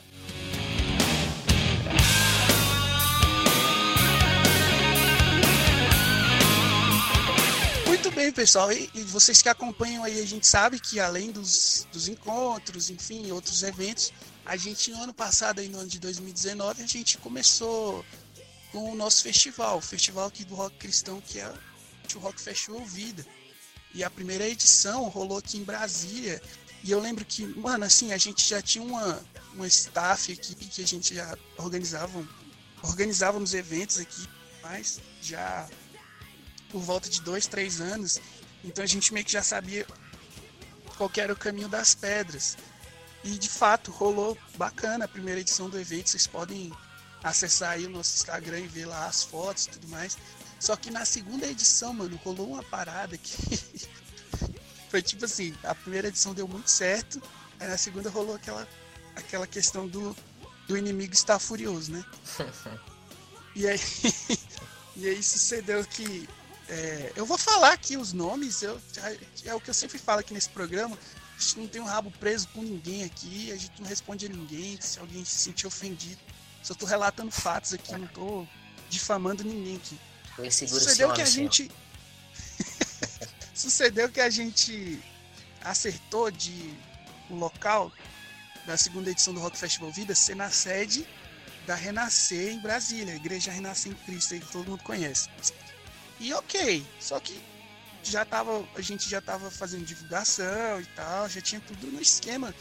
[7.86, 8.72] Muito bem, pessoal.
[8.72, 13.30] E, e, vocês que acompanham aí, a gente sabe que além dos, dos encontros, enfim,
[13.30, 14.12] outros eventos,
[14.44, 18.04] a gente no ano passado, aí no ano de 2019, a gente começou
[18.72, 21.52] com o nosso festival, o festival aqui do rock cristão, que é
[22.14, 23.24] o Rock Festival Vida.
[23.94, 26.40] E a primeira edição rolou aqui em Brasília.
[26.82, 29.22] E eu lembro que, mano, assim, a gente já tinha uma,
[29.54, 32.26] uma staff aqui que a gente já organizava,
[32.82, 34.28] organizávamos eventos aqui,
[34.62, 35.68] mas já
[36.70, 38.20] por volta de dois, três anos.
[38.64, 39.86] Então a gente meio que já sabia
[40.96, 42.56] qual era o caminho das pedras.
[43.22, 46.10] E de fato rolou bacana a primeira edição do evento.
[46.10, 46.72] Vocês podem
[47.22, 50.16] acessar aí o nosso Instagram e ver lá as fotos e tudo mais.
[50.58, 53.36] Só que na segunda edição, mano, rolou uma parada que
[54.90, 57.22] foi tipo assim, a primeira edição deu muito certo,
[57.58, 58.66] aí na segunda rolou aquela,
[59.14, 60.16] aquela questão do,
[60.66, 62.04] do inimigo estar furioso, né?
[63.54, 63.80] e aí,
[64.96, 66.28] e aí sucedeu que
[66.68, 68.80] é, eu vou falar aqui os nomes, eu,
[69.44, 70.96] é o que eu sempre falo aqui nesse programa.
[71.40, 74.28] A gente não tem um rabo preso com ninguém aqui, a gente não responde a
[74.28, 76.20] ninguém se alguém se sentir ofendido.
[76.62, 78.46] Só tô relatando fatos aqui, não tô
[78.90, 79.98] difamando ninguém aqui.
[80.50, 81.70] Sucedeu que a gente.
[83.54, 85.02] Sucedeu que a gente
[85.62, 86.76] acertou de
[87.30, 87.90] o local
[88.66, 91.08] da segunda edição do Rock Festival Vida ser na sede
[91.66, 95.30] da Renascer em Brasília, a Igreja Renascer em Cristo, aí que todo mundo conhece.
[96.18, 97.40] E ok, só que
[98.02, 102.54] já tava, a gente já tava fazendo divulgação e tal, já tinha tudo no esquema,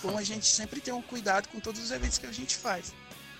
[0.00, 2.94] como a gente sempre tem um cuidado com todos os eventos que a gente faz.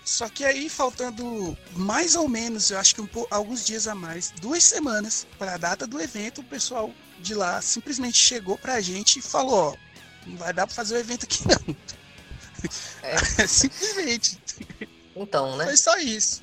[0.04, 4.30] Só que aí, faltando mais ou menos, eu acho que um alguns dias a mais,
[4.40, 9.18] duas semanas para a data do evento, o pessoal de lá simplesmente chegou pra gente
[9.18, 9.76] e falou: Ó,
[10.24, 11.76] não vai dar para fazer o evento aqui não.
[13.02, 13.16] É.
[13.48, 14.38] simplesmente.
[15.14, 15.64] Então, né?
[15.64, 16.42] Foi só isso.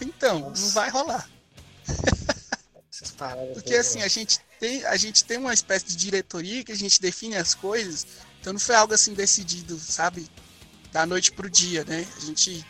[0.00, 0.62] Então, Nossa.
[0.62, 1.28] não vai rolar.
[3.54, 7.00] Porque assim, a gente, tem, a gente tem uma espécie de diretoria que a gente
[7.00, 8.06] define as coisas,
[8.40, 10.28] então não foi algo assim decidido, sabe?
[10.92, 12.06] Da noite pro dia, né?
[12.16, 12.64] A gente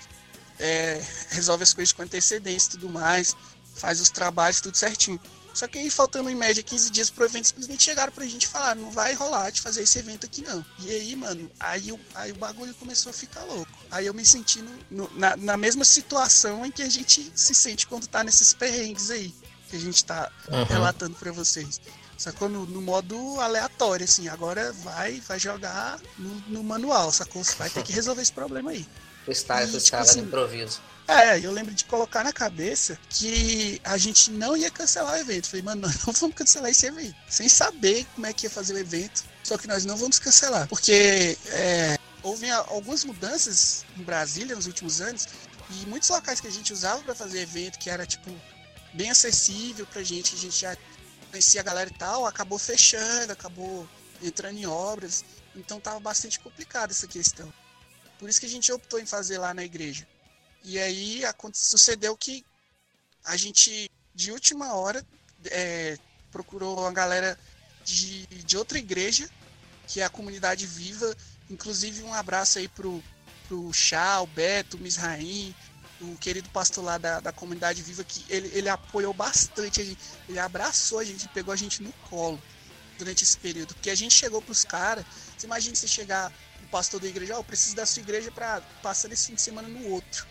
[0.59, 3.35] é, resolve as coisas com antecedência e tudo mais,
[3.75, 5.21] faz os trabalhos tudo certinho.
[5.53, 8.77] Só que aí, faltando em média 15 dias pro evento, simplesmente chegaram pra gente falar:
[8.77, 10.65] não vai rolar de fazer esse evento aqui não.
[10.79, 13.71] E aí, mano, aí, aí o bagulho começou a ficar louco.
[13.91, 17.55] Aí eu me senti no, no, na, na mesma situação em que a gente se
[17.55, 19.35] sente quando tá nesses perrengues aí,
[19.71, 20.65] que a gente tá uhum.
[20.65, 21.81] relatando pra vocês.
[22.19, 22.49] Sacou?
[22.49, 24.29] No, no, modo aleatório, assim.
[24.29, 27.43] Agora vai, vai jogar no, no manual, sacou?
[27.43, 28.87] Você vai ter que resolver esse problema aí.
[29.27, 30.81] O estágio tipo estava assim, improviso.
[31.09, 35.49] É, eu lembro de colocar na cabeça que a gente não ia cancelar o evento.
[35.49, 37.17] Falei, mano, nós não vamos cancelar esse evento.
[37.29, 39.25] Sem saber como é que ia fazer o evento.
[39.43, 40.69] Só que nós não vamos cancelar.
[40.69, 45.27] Porque é, houve algumas mudanças em Brasília nos últimos anos.
[45.71, 48.31] E muitos locais que a gente usava para fazer evento, que era tipo
[48.93, 50.77] bem acessível pra gente, a gente já
[51.31, 53.89] conhecia a galera e tal, acabou fechando, acabou
[54.23, 55.25] entrando em obras.
[55.55, 57.53] Então tava bastante complicada essa questão.
[58.19, 60.07] Por isso que a gente optou em fazer lá na igreja.
[60.63, 61.23] E aí
[61.55, 62.45] sucedeu que
[63.25, 65.05] a gente, de última hora,
[65.47, 65.99] é,
[66.31, 67.39] procurou uma galera
[67.85, 69.29] de, de outra igreja,
[69.87, 71.17] que é a comunidade viva.
[71.49, 73.03] Inclusive um abraço aí pro,
[73.49, 75.55] pro Chá, o Beto, o Misraim,
[76.01, 80.39] o querido pastor lá da, da comunidade viva, que ele, ele apoiou bastante gente, ele
[80.39, 82.41] abraçou a gente, pegou a gente no colo
[82.99, 83.75] durante esse período.
[83.75, 85.05] Porque a gente chegou pros caras,
[85.37, 86.33] você imagina você chegar
[86.71, 89.69] pastor da igreja, oh, eu preciso da sua igreja para passar esse fim de semana
[89.69, 90.27] no outro.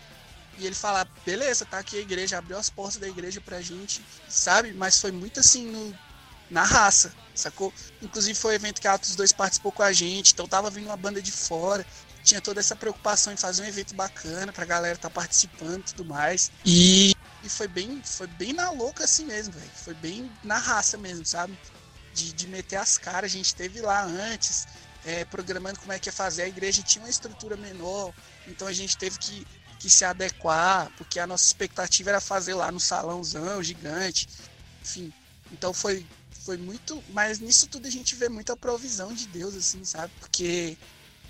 [0.57, 4.01] E ele fala, beleza, tá aqui a igreja, abriu as portas da igreja pra gente,
[4.27, 4.73] sabe?
[4.73, 5.97] Mas foi muito assim no,
[6.49, 7.73] na raça, sacou?
[8.01, 10.85] Inclusive foi um evento que a Atos 2 participou com a gente, então tava vindo
[10.87, 11.85] uma banda de fora,
[12.23, 16.05] tinha toda essa preocupação em fazer um evento bacana pra galera tá participando e tudo
[16.05, 16.51] mais.
[16.65, 19.71] E, e foi bem foi bem na louca assim mesmo, velho.
[19.75, 21.57] Foi bem na raça mesmo, sabe?
[22.13, 24.67] De, de meter as caras, a gente teve lá antes,
[25.05, 26.43] é, programando como é que ia fazer.
[26.43, 28.13] A igreja tinha uma estrutura menor,
[28.47, 29.47] então a gente teve que,
[29.79, 34.27] que se adequar, porque a nossa expectativa era fazer lá no salãozão gigante,
[34.81, 35.13] enfim.
[35.51, 36.05] Então foi,
[36.49, 37.03] foi muito.
[37.13, 40.11] Mas nisso tudo a gente vê muita provisão de Deus, assim, sabe?
[40.19, 40.75] Porque,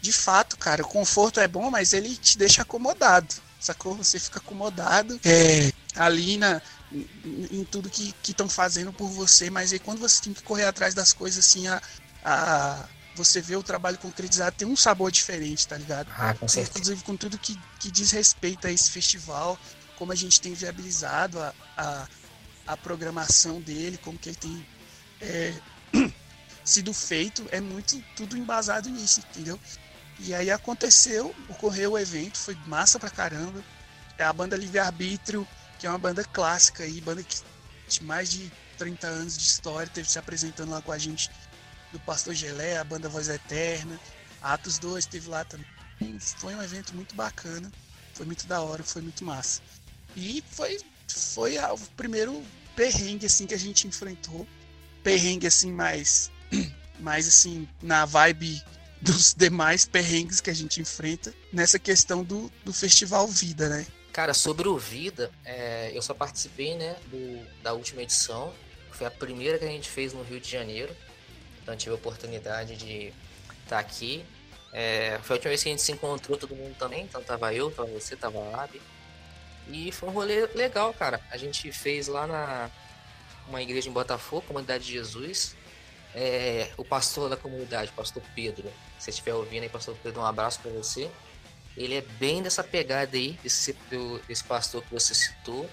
[0.01, 3.95] de fato, cara, o conforto é bom, mas ele te deixa acomodado, sacou?
[3.95, 9.73] Você fica acomodado é, ali na, em, em tudo que estão fazendo por você, mas
[9.73, 11.81] aí quando você tem que correr atrás das coisas, assim, a,
[12.23, 16.09] a você vê o trabalho concretizado, tem um sabor diferente, tá ligado?
[16.17, 16.69] Ah, com certeza.
[16.79, 19.59] Inclusive com tudo que, que diz respeito a esse festival,
[19.97, 22.07] como a gente tem viabilizado a, a,
[22.67, 24.65] a programação dele, como que ele tem
[25.21, 25.53] é,
[26.63, 29.59] sido feito, é muito tudo embasado nisso, entendeu?
[30.19, 33.63] E aí aconteceu, ocorreu o evento, foi massa pra caramba.
[34.17, 37.37] É a banda Livre Arbítrio, que é uma banda clássica aí, banda que
[37.87, 41.29] de mais de 30 anos de história, teve se apresentando lá com a gente
[41.91, 43.99] do Pastor Gelé, a banda Voz Eterna.
[44.41, 45.65] Atos 2 teve lá também.
[46.37, 47.69] Foi um evento muito bacana,
[48.13, 49.61] foi muito da hora, foi muito massa.
[50.15, 52.41] E foi, foi o primeiro
[52.75, 54.47] perrengue assim que a gente enfrentou.
[55.03, 56.31] Perrengue assim mais,
[56.99, 58.61] mais assim na vibe
[59.01, 63.85] dos demais perrengues que a gente enfrenta nessa questão do, do Festival Vida, né?
[64.11, 68.53] Cara, sobre o Vida, é, eu só participei né, do, da última edição.
[68.91, 70.93] Foi a primeira que a gente fez no Rio de Janeiro.
[71.61, 73.13] Então tive a oportunidade de
[73.63, 74.25] estar tá aqui.
[74.73, 77.53] É, foi a última vez que a gente se encontrou todo mundo também, então tava
[77.53, 78.81] eu, tava você, tava a Lab.
[79.69, 81.21] E foi um rolê legal, cara.
[81.31, 82.71] A gente fez lá na
[83.49, 85.55] uma igreja em Botafogo, Comunidade de Jesus.
[86.15, 90.25] É, o pastor da comunidade, pastor Pedro, se você estiver ouvindo aí, pastor Pedro, um
[90.25, 91.09] abraço para você.
[91.75, 93.75] Ele é bem dessa pegada aí, desse,
[94.27, 95.69] desse pastor que você citou.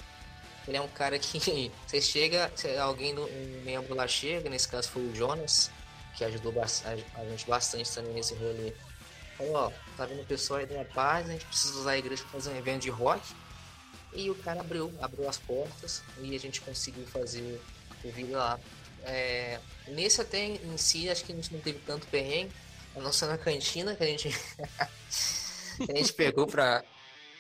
[0.69, 1.41] Ele é um cara que
[1.87, 2.51] você chega,
[2.83, 5.71] alguém, um membro lá chega, nesse caso foi o Jonas,
[6.17, 8.73] que ajudou a gente bastante também nesse rolê.
[9.39, 12.23] Falou, ó, tá vendo o pessoal aí da paz, a gente precisa usar a igreja
[12.23, 13.23] para fazer um evento de rock.
[14.13, 17.61] E o cara abriu, abriu as portas e a gente conseguiu fazer
[18.03, 18.59] o vídeo lá.
[19.05, 22.53] É, nesse até em si, acho que a gente não teve tanto perrengue.
[22.95, 24.29] A nossa na cantina que a gente,
[25.89, 26.83] a gente pegou pra.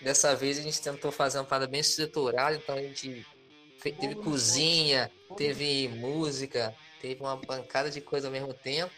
[0.03, 3.27] Dessa vez a gente tentou fazer uma parada bem estruturada, então a gente
[3.83, 8.93] teve cozinha, teve música, teve uma bancada de coisa ao mesmo tempo.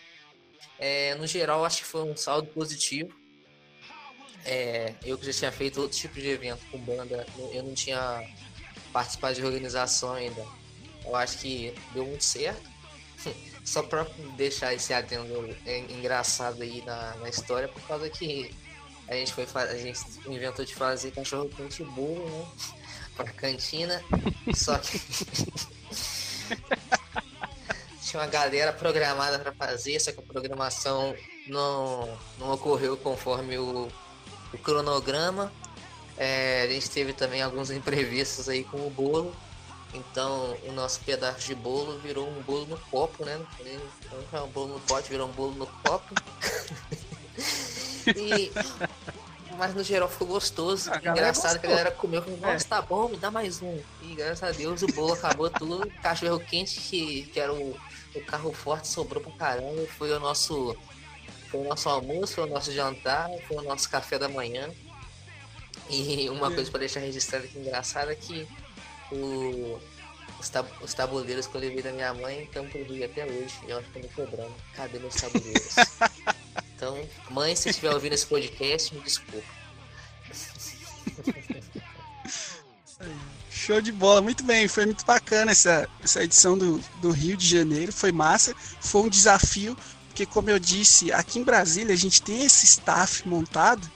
[0.78, 3.14] É, no geral, acho que foi um saldo positivo.
[4.45, 8.22] É, eu que já tinha feito outro tipo de evento com banda, eu não tinha
[8.93, 10.45] participado de organização ainda.
[11.05, 12.62] Eu acho que deu muito certo.
[13.64, 15.55] Só para deixar esse adendo
[15.91, 18.55] engraçado aí na, na história, por causa que
[19.07, 22.47] a gente foi a gente inventou de fazer cachorro quente bolo, né?
[23.16, 24.03] Pra cantina.
[24.55, 25.01] Só que
[28.01, 31.16] tinha uma galera programada para fazer, só que a programação
[31.49, 33.89] não, não ocorreu conforme o,
[34.53, 35.53] o cronograma.
[36.16, 39.34] É, a gente teve também alguns imprevistos aí com o bolo.
[39.94, 43.40] Então o nosso pedaço de bolo virou um bolo no copo, né?
[44.32, 46.14] Não é um bolo no pote, virou um bolo no copo.
[48.14, 48.53] e...
[49.57, 50.88] Mas no geral ficou gostoso.
[50.94, 52.68] Engraçado que a galera comeu e nossa, é.
[52.68, 53.80] tá bom, me dá mais um.
[54.03, 55.90] E graças a Deus o bolo acabou tudo.
[56.01, 57.76] Cachorro quente, que, que era o,
[58.14, 59.84] o carro forte, sobrou pra caramba.
[59.99, 60.76] Foi o nosso.
[61.51, 64.70] Foi o nosso almoço, foi o nosso jantar, foi o nosso café da manhã.
[65.90, 68.46] E uma coisa para deixar registrado aqui engraçada é que
[69.11, 69.80] o,
[70.38, 73.55] os, tab os tabuleiros que eu levei da minha mãe estão por vir até hoje.
[73.66, 74.55] Eu acho que me cobrando.
[74.74, 75.76] Cadê meus tabuleiros?
[76.76, 79.46] então, mãe, se estiver ouvindo esse podcast, me desculpa.
[83.51, 87.46] Show de bola, muito bem, foi muito bacana essa, essa edição do, do Rio de
[87.46, 89.76] Janeiro, foi massa, foi um desafio,
[90.18, 93.88] porque como eu disse, aqui em Brasília a gente tem esse staff montado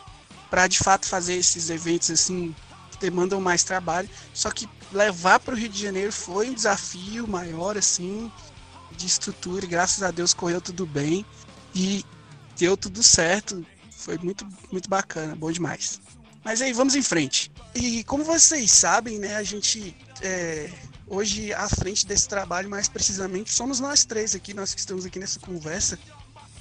[0.48, 2.54] para de fato fazer esses eventos assim
[2.92, 7.26] que demandam mais trabalho, só que levar para o Rio de Janeiro foi um desafio
[7.26, 8.30] maior, assim,
[8.96, 11.26] de estrutura, e graças a Deus correu tudo bem
[11.74, 12.04] e
[12.56, 13.66] deu tudo certo.
[13.90, 16.00] Foi muito, muito bacana, bom demais.
[16.44, 17.50] Mas aí, vamos em frente.
[17.74, 20.70] E como vocês sabem, né, a gente é,
[21.12, 25.18] hoje à frente desse trabalho, mais precisamente, somos nós três aqui, nós que estamos aqui
[25.18, 25.98] nessa conversa.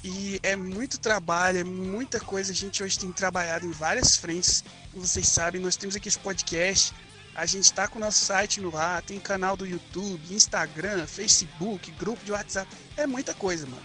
[0.04, 2.50] E é muito trabalho, é muita coisa.
[2.50, 4.64] A gente hoje tem trabalhado em várias frentes.
[4.92, 6.92] Como vocês sabem, nós temos aqui esse podcast,
[7.34, 11.90] a gente está com o nosso site no ar, tem canal do YouTube, Instagram, Facebook,
[11.92, 12.70] grupo de WhatsApp.
[12.96, 13.82] É muita coisa, mano.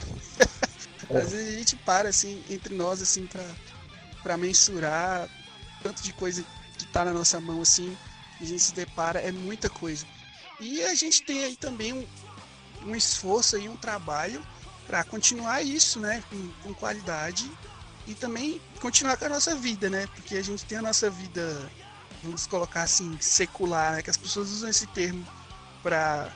[1.21, 3.45] Às vezes a gente para assim entre nós assim para
[4.21, 5.29] para mensurar
[5.81, 6.43] tanto de coisa
[6.77, 7.95] que tá na nossa mão assim,
[8.41, 10.05] a gente se depara, é muita coisa.
[10.59, 12.05] E a gente tem aí também um,
[12.85, 14.43] um esforço aí, um trabalho
[14.87, 17.51] para continuar isso, né, com, com qualidade
[18.07, 20.07] e também continuar com a nossa vida, né?
[20.15, 21.69] Porque a gente tem a nossa vida
[22.23, 24.01] vamos colocar assim, secular, né?
[24.01, 25.25] que as pessoas usam esse termo
[25.83, 26.31] para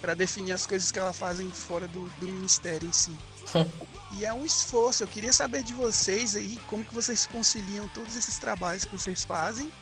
[0.00, 3.16] para definir as coisas que elas fazem fora do, do ministério em si.
[4.12, 5.02] e é um esforço.
[5.02, 9.24] Eu queria saber de vocês aí como que vocês conciliam todos esses trabalhos que vocês
[9.24, 9.72] fazem,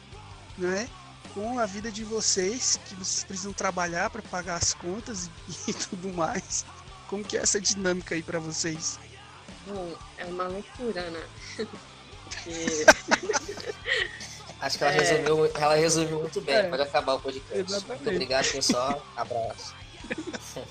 [0.56, 0.88] né,
[1.34, 5.28] com a vida de vocês, que vocês precisam trabalhar para pagar as contas
[5.66, 6.64] e, e, tudo mais.
[7.14, 8.98] Como que é essa dinâmica aí para vocês?
[9.68, 11.22] Bom, é uma loucura, né?
[11.54, 12.84] Porque
[14.60, 14.98] Acho que ela, é...
[14.98, 16.56] resumiu, ela resumiu muito bem.
[16.56, 16.62] É.
[16.64, 17.56] Pode acabar o podcast.
[17.56, 18.02] Exatamente.
[18.02, 19.06] Muito obrigado, pessoal.
[19.16, 19.74] Abraço.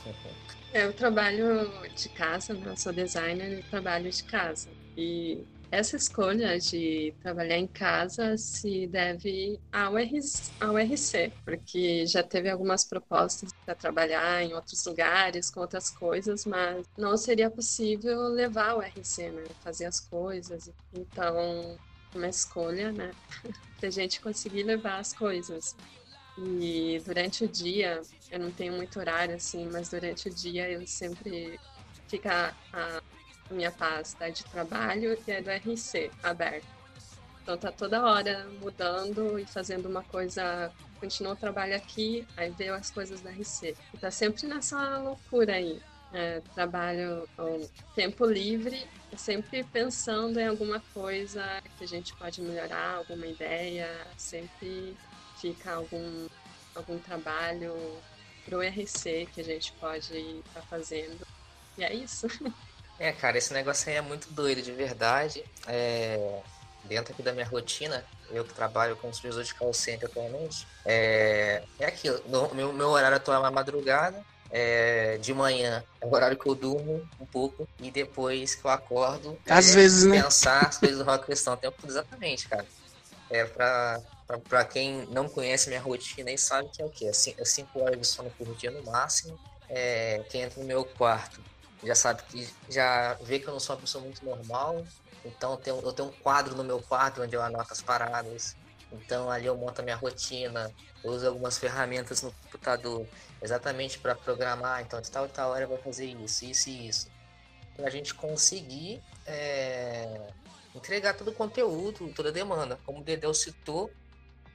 [0.74, 2.72] É, eu trabalho de casa, né?
[2.72, 4.70] Eu sou designer e trabalho de casa.
[4.98, 5.44] E
[5.74, 12.48] essa escolha de trabalhar em casa se deve ao, RC, ao RC, porque já teve
[12.48, 18.76] algumas propostas para trabalhar em outros lugares, com outras coisas, mas não seria possível levar
[18.76, 19.44] o RC, né?
[19.64, 20.70] Fazer as coisas.
[20.94, 21.76] Então,
[22.14, 23.12] uma escolha, né?
[23.82, 25.76] a gente conseguir levar as coisas.
[26.38, 28.00] E durante o dia,
[28.30, 31.60] eu não tenho muito horário assim, mas durante o dia eu sempre
[32.08, 33.02] fica a
[33.54, 36.68] minha pasta de trabalho e a do RC aberta.
[37.42, 42.74] Então tá toda hora mudando e fazendo uma coisa, continua o trabalho aqui, aí veio
[42.74, 43.76] as coisas da RC.
[43.94, 45.82] E tá sempre nessa loucura aí.
[46.14, 47.28] É, trabalho
[47.96, 48.88] tempo livre
[49.18, 51.44] sempre pensando em alguma coisa
[51.78, 54.96] que a gente pode melhorar, alguma ideia, sempre
[55.40, 56.28] fica algum,
[56.76, 57.74] algum trabalho
[58.46, 61.26] pro RC que a gente pode estar tá fazendo.
[61.78, 62.28] E é isso.
[63.00, 65.44] É, cara, esse negócio aí é muito doido, de verdade.
[65.68, 66.40] É...
[66.86, 71.64] Dentro aqui da minha rotina, eu que trabalho como supervisor de call center atualmente, é,
[71.80, 72.22] é aquilo.
[72.54, 74.22] Meu, meu horário atual é madrugada,
[74.52, 78.70] é, de manhã é o horário que eu durmo um pouco e depois que eu
[78.70, 82.66] acordo às é, vezes né pensar as coisas do rock cristão tempo exatamente cara
[83.32, 84.00] é para
[84.48, 87.08] Para quem não conhece minha rotina e sabe que é o quê?
[87.08, 87.14] É
[87.46, 89.38] 5 horas de sono por dia no máximo.
[89.70, 91.42] É, quem entra no meu quarto
[91.84, 94.86] já sabe que já vê que eu não sou uma pessoa muito normal.
[95.26, 98.56] Então eu tenho, eu tenho um quadro no meu quarto onde eu anoto as paradas.
[98.92, 100.72] Então ali eu monto a minha rotina,
[101.04, 103.08] eu uso algumas ferramentas no computador
[103.42, 104.82] exatamente para programar.
[104.82, 107.08] Então de tal e tal hora eu vou fazer isso, isso e isso.
[107.76, 110.22] Para a gente conseguir é,
[110.76, 112.78] entregar todo o conteúdo, toda a demanda.
[112.86, 113.92] Como o Dedeu citou,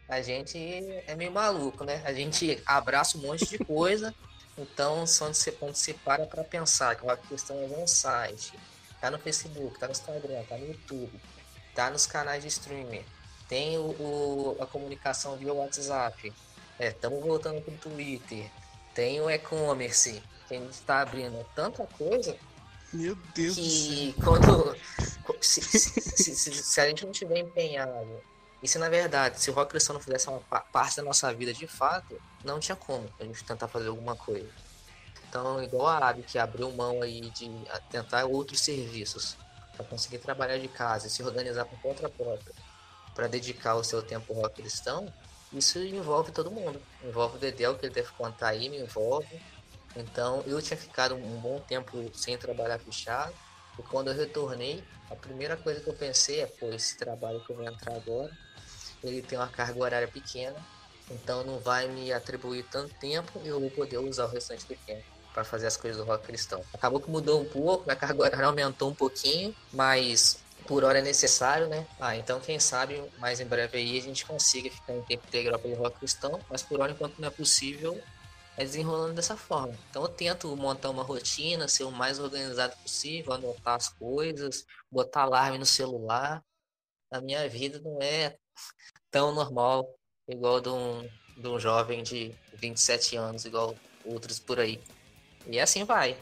[0.08, 0.58] a gente
[1.06, 2.02] é meio maluco, né?
[2.04, 4.14] A gente abraça um monte de coisa,
[4.58, 8.58] então quando você, quando você para para pensar que uma questão é um site,
[9.00, 11.20] tá no Facebook, tá no Instagram, tá no YouTube,
[11.74, 13.04] tá nos canais de streaming,
[13.48, 16.32] tem o, o a comunicação via WhatsApp,
[16.78, 18.50] estamos é, voltando pro Twitter,
[18.94, 21.44] tem o e-commerce, que a gente está abrindo.
[21.54, 22.36] Tanta coisa
[22.92, 24.74] meu Deus que quando
[25.42, 26.00] se, se,
[26.34, 28.20] se, se, a gente não tiver empenhado
[28.62, 31.52] e se na verdade se o rock cristão não fizesse uma parte da nossa vida
[31.52, 34.48] de fato não tinha como a gente tentar fazer alguma coisa.
[35.28, 37.50] Então igual a Abi que abriu mão aí de
[37.90, 39.36] tentar outros serviços
[39.76, 42.54] para conseguir trabalhar de casa e se organizar por conta própria
[43.14, 45.12] para dedicar o seu tempo ao rock cristão
[45.52, 46.80] isso envolve todo mundo.
[47.02, 49.40] Envolve o Dedel que ele deve contar aí me envolve.
[49.96, 53.32] Então eu tinha ficado um bom tempo sem trabalhar fechado.
[53.78, 57.50] E quando eu retornei, a primeira coisa que eu pensei é, pô, esse trabalho que
[57.50, 58.30] eu vou entrar agora,
[59.02, 60.56] ele tem uma carga horária pequena,
[61.10, 64.74] então não vai me atribuir tanto tempo e eu vou poder usar o restante do
[64.86, 66.62] tempo para fazer as coisas do rock cristão.
[66.74, 71.02] Acabou que mudou um pouco, a carga horária aumentou um pouquinho, mas por hora é
[71.02, 71.86] necessário, né?
[71.98, 75.58] Ah, então quem sabe mais em breve aí a gente consiga ficar em tempo integral
[75.58, 78.00] pelo rock cristão, mas por hora enquanto não é possível,
[78.56, 79.74] é desenrolando dessa forma.
[79.88, 85.22] Então eu tento montar uma rotina, ser o mais organizado possível, anotar as coisas, botar
[85.22, 86.42] alarme no celular.
[87.10, 88.36] A minha vida não é
[89.10, 89.88] tão normal
[90.28, 94.80] igual de um, de um jovem de 27 anos, igual outros por aí.
[95.46, 96.16] E assim vai.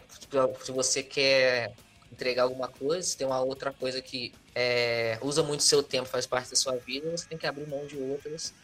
[0.63, 1.75] Se você quer
[2.13, 6.27] entregar alguma coisa, se tem uma outra coisa que é, usa muito seu tempo, faz
[6.27, 8.55] parte da sua vida, você tem que abrir mão de outras.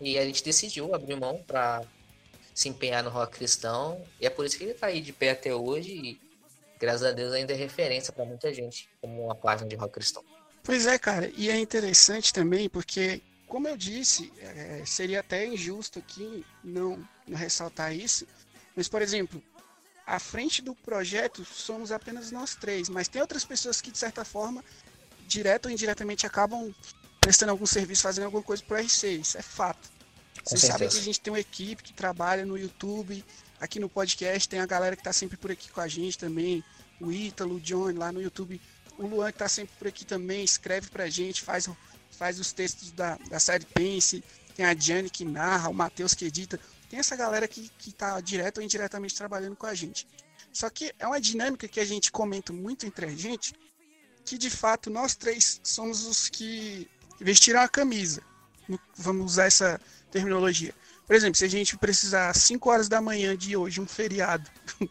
[0.00, 1.82] E a gente decidiu abrir mão para
[2.54, 4.04] se empenhar no rock cristão.
[4.20, 5.92] E é por isso que ele está aí de pé até hoje.
[5.92, 6.20] E
[6.78, 10.24] graças a Deus ainda é referência para muita gente como uma página de rock cristão.
[10.70, 11.32] Pois é, cara.
[11.36, 17.36] E é interessante também porque, como eu disse, é, seria até injusto aqui não, não
[17.36, 18.24] ressaltar isso.
[18.76, 19.42] Mas, por exemplo,
[20.06, 24.24] à frente do projeto somos apenas nós três, mas tem outras pessoas que, de certa
[24.24, 24.64] forma,
[25.26, 26.72] direto ou indiretamente, acabam
[27.20, 29.08] prestando algum serviço, fazendo alguma coisa para o RC.
[29.08, 29.90] Isso é fato.
[30.44, 33.24] Vocês sabem que a gente tem uma equipe que trabalha no YouTube,
[33.60, 36.62] aqui no podcast, tem a galera que está sempre por aqui com a gente também,
[37.00, 38.60] o Ítalo, o John lá no YouTube,
[39.00, 41.68] o Luan que está sempre por aqui também, escreve pra gente, faz,
[42.10, 44.22] faz os textos da, da série Pense,
[44.54, 48.20] tem a Diane que narra, o Matheus que edita, tem essa galera que, que tá
[48.20, 50.06] direto ou indiretamente trabalhando com a gente.
[50.52, 53.54] Só que é uma dinâmica que a gente comenta muito entre a gente,
[54.24, 56.88] que de fato nós três somos os que
[57.18, 58.22] vestiram a camisa.
[58.96, 59.80] Vamos usar essa,
[60.10, 60.74] terminologia.
[61.06, 64.48] Por exemplo, se a gente precisar às 5 horas da manhã de hoje, um feriado,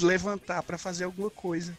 [0.00, 1.76] levantar para fazer alguma coisa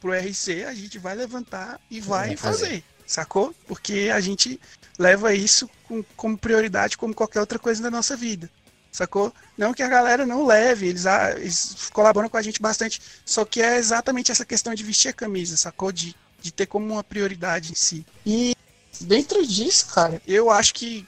[0.00, 2.64] pro RC, a gente vai levantar e vai fazer.
[2.66, 2.84] fazer.
[3.06, 3.54] sacou?
[3.66, 4.60] Porque a gente
[4.98, 8.50] leva isso com, como prioridade, como qualquer outra coisa da nossa vida,
[8.90, 9.32] sacou?
[9.56, 13.44] Não que a galera não leve, eles, ah, eles colaboram com a gente bastante, só
[13.44, 15.92] que é exatamente essa questão de vestir a camisa, sacou?
[15.92, 18.04] De, de ter como uma prioridade em si.
[18.26, 18.54] E
[19.00, 21.06] dentro disso, cara, eu acho que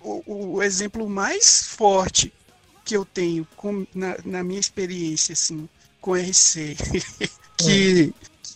[0.00, 2.32] o, o exemplo mais forte
[2.84, 5.68] que eu tenho com, na, na minha experiência assim
[6.00, 6.76] com RC
[7.58, 8.14] que,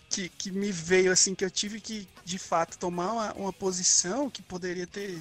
[0.09, 4.29] que, que me veio assim que eu tive que de fato tomar uma, uma posição
[4.29, 5.19] que poderia ter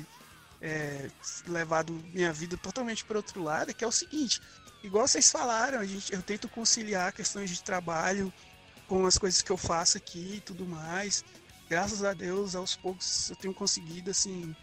[0.61, 1.11] é,
[1.47, 4.41] levado minha vida totalmente para outro lado que é o seguinte
[4.83, 8.33] igual vocês falaram a gente eu tento conciliar questões de trabalho
[8.93, 11.25] com as coisas que eu faço aqui e tudo mais.
[11.67, 14.55] Graças a Deus aos poucos eu tenho conseguido assim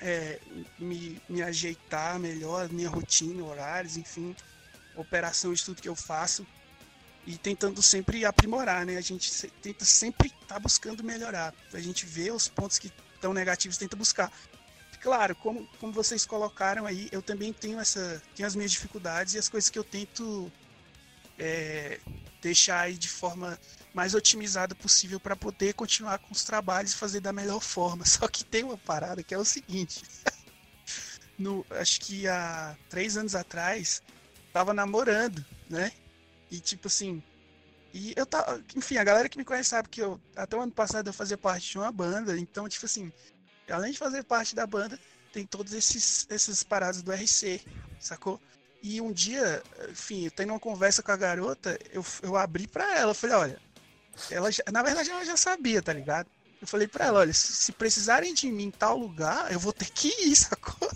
[0.00, 0.40] é,
[0.80, 4.34] me, me ajeitar melhor, minha rotina, horários, enfim,
[4.96, 6.44] operação de tudo que eu faço
[7.26, 8.96] e tentando sempre aprimorar, né?
[8.96, 11.54] A gente tenta sempre estar tá buscando melhorar.
[11.72, 14.30] A gente vê os pontos que estão negativos, tenta buscar.
[15.00, 19.38] Claro, como, como vocês colocaram aí, eu também tenho essa, tenho as minhas dificuldades e
[19.38, 20.50] as coisas que eu tento
[21.38, 21.98] é,
[22.40, 23.58] deixar aí de forma
[23.94, 28.04] mais otimizada possível para poder continuar com os trabalhos e fazer da melhor forma.
[28.06, 30.02] Só que tem uma parada que é o seguinte.
[31.38, 34.02] no, acho que há três anos atrás,
[34.52, 35.92] tava namorando, né?
[36.52, 37.22] E tipo assim.
[37.94, 38.62] E eu tava.
[38.76, 40.20] Enfim, a galera que me conhece sabe que eu.
[40.36, 42.38] Até o ano passado eu fazia parte de uma banda.
[42.38, 43.10] Então, tipo assim.
[43.70, 44.98] Além de fazer parte da banda,
[45.32, 47.62] tem todos esses essas paradas do RC,
[47.98, 48.38] sacou?
[48.82, 53.14] E um dia, enfim, tendo uma conversa com a garota, eu, eu abri pra ela,
[53.14, 53.62] falei, olha,
[54.28, 56.28] ela já, na verdade ela já sabia, tá ligado?
[56.60, 59.72] Eu falei pra ela, olha, se, se precisarem de mim em tal lugar, eu vou
[59.72, 60.90] ter que ir, sacou?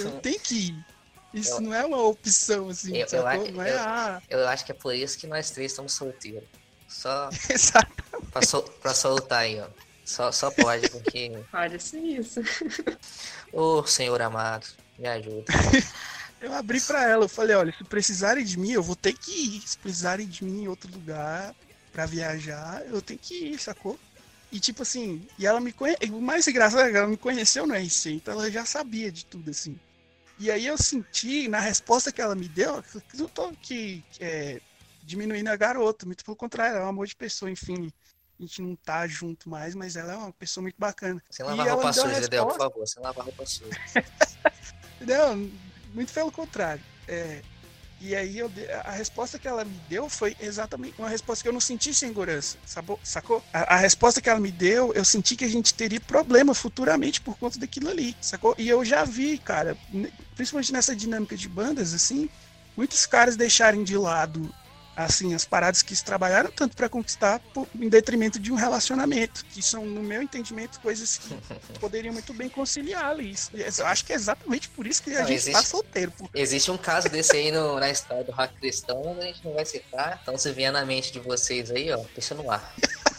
[0.00, 0.93] eu tenho que ir.
[1.34, 3.06] Isso eu, não é uma opção, assim, eu?
[3.10, 4.22] Eu, não é, ah...
[4.30, 6.48] eu acho que é por isso que nós três estamos solteiros.
[6.88, 7.28] Só
[8.30, 9.66] pra, sol, pra soltar aí, ó.
[10.04, 11.32] Só, só pode, porque.
[11.50, 12.40] Pode ser isso.
[13.52, 14.66] Ô, oh, Senhor amado,
[14.98, 15.52] me ajuda.
[16.40, 19.32] eu abri para ela, eu falei, olha, se precisarem de mim, eu vou ter que
[19.32, 19.62] ir.
[19.66, 21.54] Se precisarem de mim em outro lugar
[21.90, 23.98] para viajar, eu tenho que ir, sacou?
[24.52, 26.04] E tipo assim, e ela me conhece.
[26.12, 29.24] O mais engraçado é que ela me conheceu no RC, então ela já sabia de
[29.24, 29.76] tudo, assim.
[30.38, 34.60] E aí eu senti, na resposta que ela me deu, que não tô aqui é,
[35.02, 37.92] diminuindo a garota, muito pelo contrário, ela é um amor de pessoa, enfim
[38.38, 41.22] a gente não tá junto mais, mas ela é uma pessoa muito bacana.
[41.30, 43.70] Sem lavar roupa suja, Dedel, por favor, sem lavar roupa suja.
[45.00, 45.50] não,
[45.94, 46.82] muito pelo contrário.
[47.06, 47.42] É,
[48.04, 48.52] e aí eu,
[48.84, 52.58] a resposta que ela me deu foi exatamente uma resposta que eu não senti segurança,
[53.02, 53.42] sacou?
[53.50, 57.18] A, a, resposta que ela me deu, eu senti que a gente teria problema futuramente
[57.22, 58.54] por conta daquilo ali, sacou?
[58.58, 59.74] E eu já vi, cara,
[60.34, 62.28] principalmente nessa dinâmica de bandas, assim,
[62.76, 64.54] muitos caras deixarem de lado
[64.96, 69.44] assim, as paradas que se trabalharam tanto para conquistar por, em detrimento de um relacionamento,
[69.46, 71.34] que são, no meu entendimento, coisas que
[71.80, 73.34] poderiam muito bem conciliar ali.
[73.78, 76.12] Eu acho que é exatamente por isso que a não, gente está solteiro.
[76.34, 79.64] Existe um caso desse aí no, na história do rock cristão, a gente não vai
[79.64, 82.74] citar, então se vier na mente de vocês aí, ó, deixa no ar.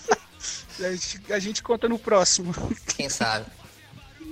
[0.80, 2.54] a, gente, a gente conta no próximo.
[2.96, 3.46] Quem sabe?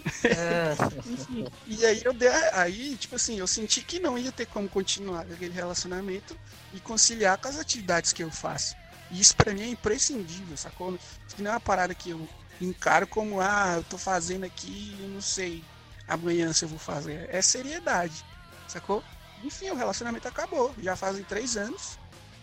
[1.65, 5.21] E aí eu dei, aí, tipo assim, eu senti que não ia ter como continuar
[5.21, 6.37] aquele relacionamento
[6.73, 8.75] e conciliar com as atividades que eu faço.
[9.09, 10.95] E isso para mim é imprescindível, sacou?
[10.95, 12.27] Isso não é uma parada que eu
[12.59, 15.63] encaro como, ah, eu tô fazendo aqui, eu não sei
[16.07, 17.27] amanhã se eu vou fazer.
[17.29, 18.25] É seriedade,
[18.67, 19.03] sacou?
[19.43, 20.73] Enfim, o relacionamento acabou.
[20.81, 21.97] Já fazem três anos.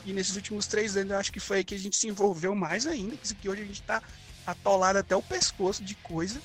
[0.05, 2.55] E nesses últimos três anos eu acho que foi aí que a gente se envolveu
[2.55, 3.17] mais ainda.
[3.17, 4.03] Que hoje a gente tá
[4.47, 6.41] atolado até o pescoço de coisa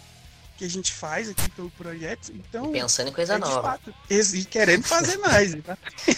[0.58, 2.32] que a gente faz aqui pelo projeto.
[2.34, 3.62] Então, pensando em coisa é nova.
[3.62, 5.56] Fato, e querendo fazer mais.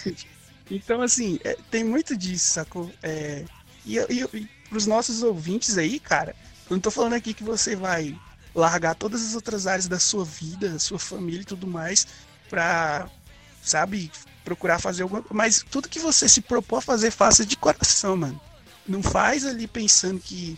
[0.69, 2.91] então, assim, é, tem muito disso, sacou?
[3.01, 3.45] É,
[3.85, 6.35] e, e, e pros nossos ouvintes aí, cara,
[6.69, 8.17] eu não tô falando aqui que você vai
[8.53, 12.07] largar todas as outras áreas da sua vida, da sua família e tudo mais,
[12.49, 13.09] pra,
[13.61, 14.11] sabe,
[14.43, 18.39] procurar fazer alguma Mas tudo que você se propor a fazer, faça de coração, mano.
[18.87, 20.57] Não faz ali pensando que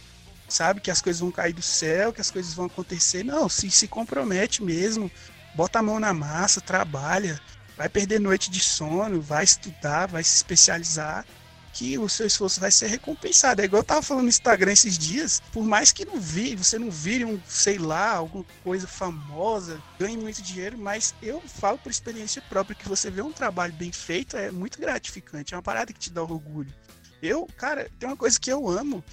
[0.49, 0.81] sabe?
[0.81, 3.23] Que as coisas vão cair do céu, que as coisas vão acontecer.
[3.23, 5.09] Não, se se compromete mesmo,
[5.55, 7.39] bota a mão na massa, trabalha,
[7.77, 11.25] vai perder noite de sono, vai estudar, vai se especializar,
[11.73, 13.61] que o seu esforço vai ser recompensado.
[13.61, 16.77] É igual eu tava falando no Instagram esses dias, por mais que não vi, você
[16.77, 21.89] não vire um, sei lá, alguma coisa famosa, ganhe muito dinheiro, mas eu falo por
[21.89, 25.93] experiência própria que você vê um trabalho bem feito é muito gratificante, é uma parada
[25.93, 26.73] que te dá orgulho.
[27.21, 29.03] Eu, cara, tem uma coisa que eu amo,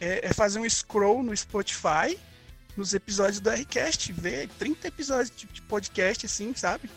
[0.00, 2.18] é, é fazer um scroll no Spotify,
[2.76, 6.90] nos episódios do Rcast, ver 30 episódios de, de podcast, assim, sabe?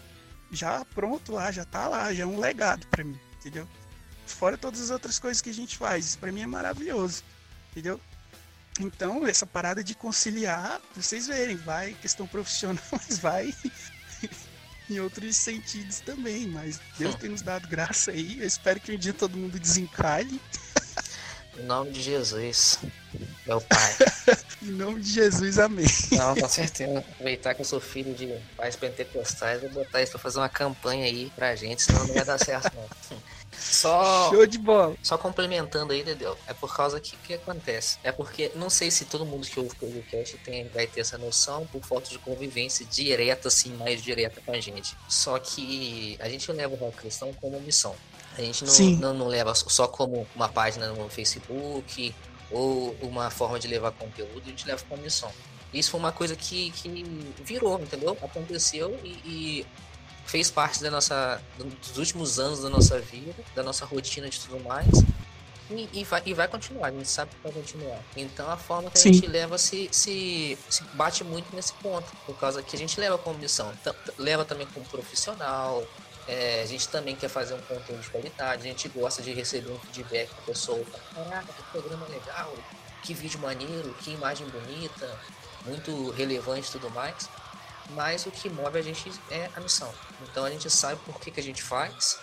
[0.52, 3.68] Já pronto lá, já tá lá, já é um legado para mim, entendeu?
[4.26, 7.24] Fora todas as outras coisas que a gente faz, isso pra mim é maravilhoso,
[7.72, 8.00] entendeu?
[8.80, 13.54] Então, essa parada de conciliar, vocês verem, vai questão profissional, mas vai
[14.90, 16.48] em outros sentidos também.
[16.48, 18.40] Mas Deus tem nos dado graça aí.
[18.40, 20.42] Eu espero que um dia todo mundo desencalhe
[21.58, 22.80] em nome de Jesus,
[23.46, 23.96] meu pai.
[24.62, 25.86] em nome de Jesus, amém.
[26.12, 27.00] Não, com certeza.
[27.00, 31.06] Aproveitar que eu sou filho de pais pentecostais, vou botar isso pra fazer uma campanha
[31.06, 33.18] aí pra gente, senão não vai dar certo, não.
[33.58, 34.96] Só, Show de bola.
[35.02, 37.98] Só complementando aí, Dedeu, é por causa que que acontece?
[38.04, 41.18] É porque não sei se todo mundo que ouve o podcast tem, vai ter essa
[41.18, 44.96] noção por falta de convivência direta, assim, mais direta com a gente.
[45.08, 47.96] Só que a gente leva o rock cristão como missão.
[48.38, 52.14] A gente não, não, não, leva só como uma página no Facebook
[52.52, 55.32] ou uma forma de levar conteúdo, a gente leva como missão.
[55.74, 57.04] Isso foi uma coisa que, que
[57.44, 58.18] virou, entendeu?
[58.22, 59.66] Aconteceu e, e
[60.26, 64.60] fez parte da nossa, dos últimos anos da nossa vida, da nossa rotina de tudo
[64.64, 64.88] mais.
[65.72, 68.00] E, e, vai, e vai continuar, a gente sabe que vai continuar.
[68.16, 69.10] Então a forma que Sim.
[69.10, 73.00] a gente leva se, se, se bate muito nesse ponto, por causa que a gente
[73.00, 73.72] leva como missão,
[74.18, 75.84] leva também como profissional,
[76.28, 79.72] é, a gente também quer fazer um conteúdo de qualidade, a gente gosta de receber
[79.72, 80.86] um feedback da pessoa.
[81.14, 82.54] Caraca, que programa legal,
[83.02, 85.20] que vídeo maneiro, que imagem bonita,
[85.66, 87.30] muito relevante e tudo mais.
[87.90, 89.94] Mas o que move a gente é a missão.
[90.22, 92.18] Então a gente sabe por que, que a gente faz.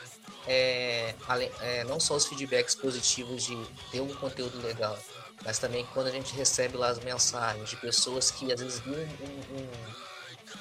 [0.47, 4.99] É, além, é, não só os feedbacks positivos de ter um conteúdo legal,
[5.45, 9.03] mas também quando a gente recebe lá as mensagens de pessoas que às vezes viram
[9.03, 9.69] um, um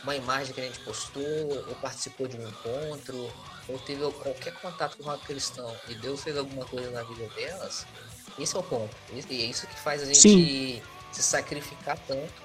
[0.03, 3.31] uma imagem que a gente postou, ou participou de um encontro,
[3.67, 7.85] ou teve qualquer contato com uma cristão e Deus fez alguma coisa na vida delas,
[8.37, 8.95] esse é o ponto.
[9.11, 10.81] E é isso que faz a gente Sim.
[11.11, 12.41] se sacrificar tanto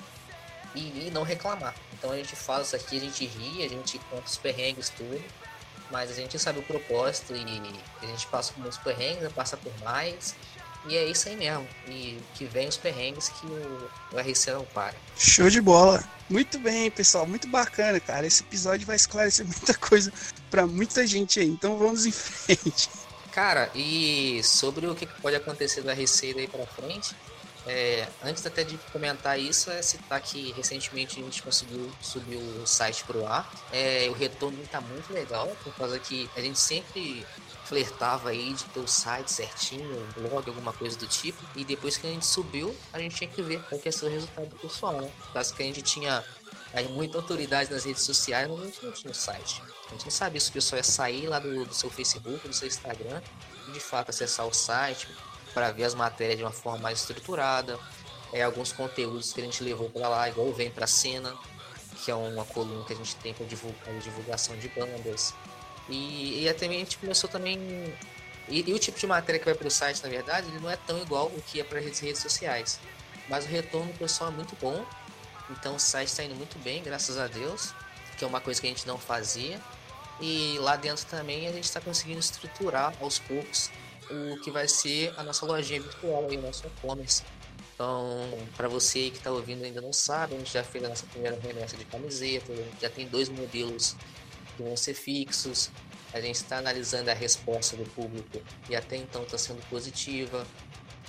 [0.74, 1.74] e, e, não reclamar.
[1.92, 5.22] Então a gente fala isso aqui, a gente ri, a gente conta os perrengues tudo,
[5.90, 7.44] mas a gente sabe o propósito e
[8.02, 10.34] a gente passa por muitos perrengues, passa por mais.
[10.87, 11.66] E é isso aí mesmo.
[11.89, 14.95] E que vem os perrengues que o, o RC não para.
[15.16, 16.05] Show de bola.
[16.28, 17.26] Muito bem, pessoal.
[17.26, 18.26] Muito bacana, cara.
[18.26, 20.12] Esse episódio vai esclarecer muita coisa
[20.51, 21.49] para muita gente aí.
[21.49, 22.89] Então vamos em frente.
[23.32, 27.16] Cara, e sobre o que pode acontecer do RC daí para frente,
[27.66, 32.66] é, antes até de comentar isso, é citar que recentemente a gente conseguiu subir o
[32.66, 33.51] site pro ar.
[33.72, 37.26] É, o retorno está muito legal, por causa que a gente sempre
[37.64, 41.42] flertava aí de ter o site certinho, um blog, alguma coisa do tipo.
[41.56, 44.06] E depois que a gente subiu, a gente tinha que ver qual que ia ser
[44.06, 45.10] o resultado do pessoal, né?
[45.32, 46.24] Caso que a gente tinha
[46.72, 49.62] aí, muita autoridade nas redes sociais, mas a gente não tinha o site.
[49.88, 52.54] A gente não sabia se o pessoal ia sair lá do, do seu Facebook, do
[52.54, 53.22] seu Instagram,
[53.68, 55.08] e de fato acessar o site
[55.54, 57.78] para ver as matérias de uma forma mais estruturada.
[58.32, 61.34] É, alguns conteúdos que a gente levou para lá, igual Vem Pra Cena,
[62.04, 65.32] que é uma coluna que a gente tem para divulgação de bandas.
[65.89, 67.59] E, e também a gente começou também.
[68.49, 70.70] E, e, o tipo de matéria que vai para o site, na verdade, ele não
[70.70, 72.78] é tão igual o que é para as redes sociais.
[73.28, 74.85] Mas o retorno pessoal é muito bom.
[75.51, 77.74] Então o site está indo muito bem, graças a Deus,
[78.16, 79.61] que é uma coisa que a gente não fazia.
[80.20, 83.70] E lá dentro também a gente está conseguindo estruturar aos poucos
[84.11, 87.22] o que vai ser a nossa lojinha virtual aí, o nosso e-commerce.
[87.74, 91.05] Então, para você que está ouvindo ainda não sabe, a gente já fez a nossa
[91.07, 93.97] primeira remessa de camiseta, já tem dois modelos
[94.57, 95.70] que vão ser fixos.
[96.12, 100.46] A gente está analisando a resposta do público e até então está sendo positiva.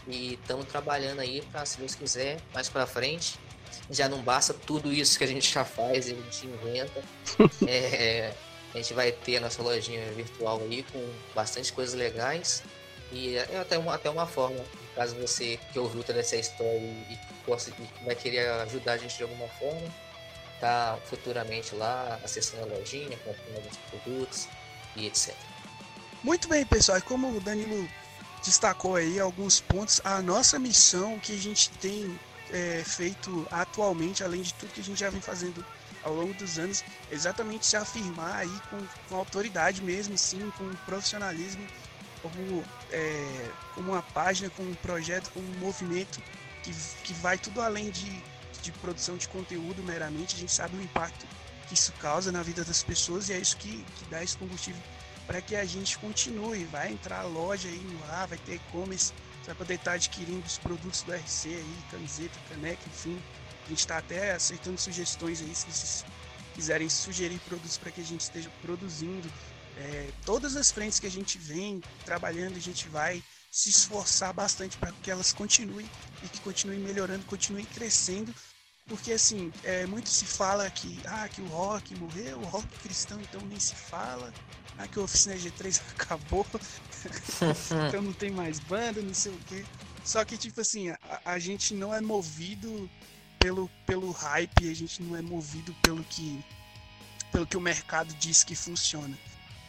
[0.07, 3.39] E estamos trabalhando aí para, se Deus quiser, mais para frente.
[3.89, 7.03] Já não basta tudo isso que a gente já faz, a gente inventa.
[7.67, 8.33] é,
[8.73, 12.63] a gente vai ter a nossa lojinha virtual aí com bastante coisas legais.
[13.11, 14.59] E é até uma, até uma forma,
[14.95, 19.15] caso você que ouviu toda essa história e, possa, e vai querer ajudar a gente
[19.15, 19.81] de alguma forma,
[20.59, 24.47] tá futuramente lá acessando a lojinha, comprando alguns produtos
[24.95, 25.35] e etc.
[26.23, 26.97] Muito bem, pessoal.
[26.97, 27.87] E como o Danilo
[28.43, 32.19] destacou aí alguns pontos, a nossa missão que a gente tem
[32.51, 35.65] é, feito atualmente, além de tudo que a gente já vem fazendo
[36.03, 38.77] ao longo dos anos, é exatamente se afirmar aí com,
[39.09, 41.65] com autoridade mesmo, sim, com profissionalismo,
[42.21, 46.21] como, é, como uma página, como um projeto, como um movimento
[46.63, 46.71] que,
[47.03, 48.23] que vai tudo além de
[48.65, 51.25] de produção de conteúdo meramente, a gente sabe o impacto
[51.67, 54.81] que isso causa na vida das pessoas e é isso que, que dá esse combustível
[55.25, 56.65] para que a gente continue.
[56.65, 60.45] Vai entrar a loja aí no ar, vai ter e-commerce, você vai poder estar adquirindo
[60.45, 63.21] os produtos do RC aí, camiseta, caneca, enfim.
[63.65, 66.05] A gente está até aceitando sugestões aí, se vocês
[66.53, 69.29] quiserem sugerir produtos para que a gente esteja produzindo.
[69.77, 74.77] É, todas as frentes que a gente vem trabalhando, a gente vai se esforçar bastante
[74.77, 75.89] para que elas continuem
[76.23, 78.33] e que continuem melhorando, continuem crescendo
[78.87, 83.19] porque assim, é, muito se fala que, ah, que o rock morreu, o rock cristão
[83.19, 84.31] então nem se fala,
[84.77, 86.45] ah, que o Oficina G3 acabou,
[87.87, 89.65] então não tem mais banda, não sei o quê.
[90.03, 92.89] Só que, tipo assim, a, a, gente não é movido
[93.39, 96.43] pelo, pelo hype, a gente não é movido pelo que,
[97.31, 99.17] pelo que o mercado diz que funciona.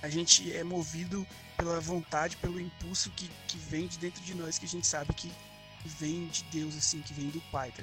[0.02, 4.58] A gente é movido pela vontade, pelo impulso que, que vem de dentro de nós,
[4.58, 5.32] que a gente sabe que
[5.86, 7.72] vem de Deus, assim, que vem do Pai.
[7.72, 7.82] Tá?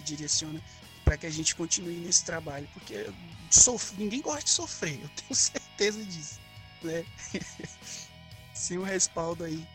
[0.00, 0.60] Que direciona
[1.04, 3.10] para que a gente continue nesse trabalho, porque
[3.50, 3.94] sof...
[3.98, 6.38] ninguém gosta de sofrer, eu tenho certeza disso,
[6.82, 7.04] né?
[8.54, 9.66] Sem o respaldo aí,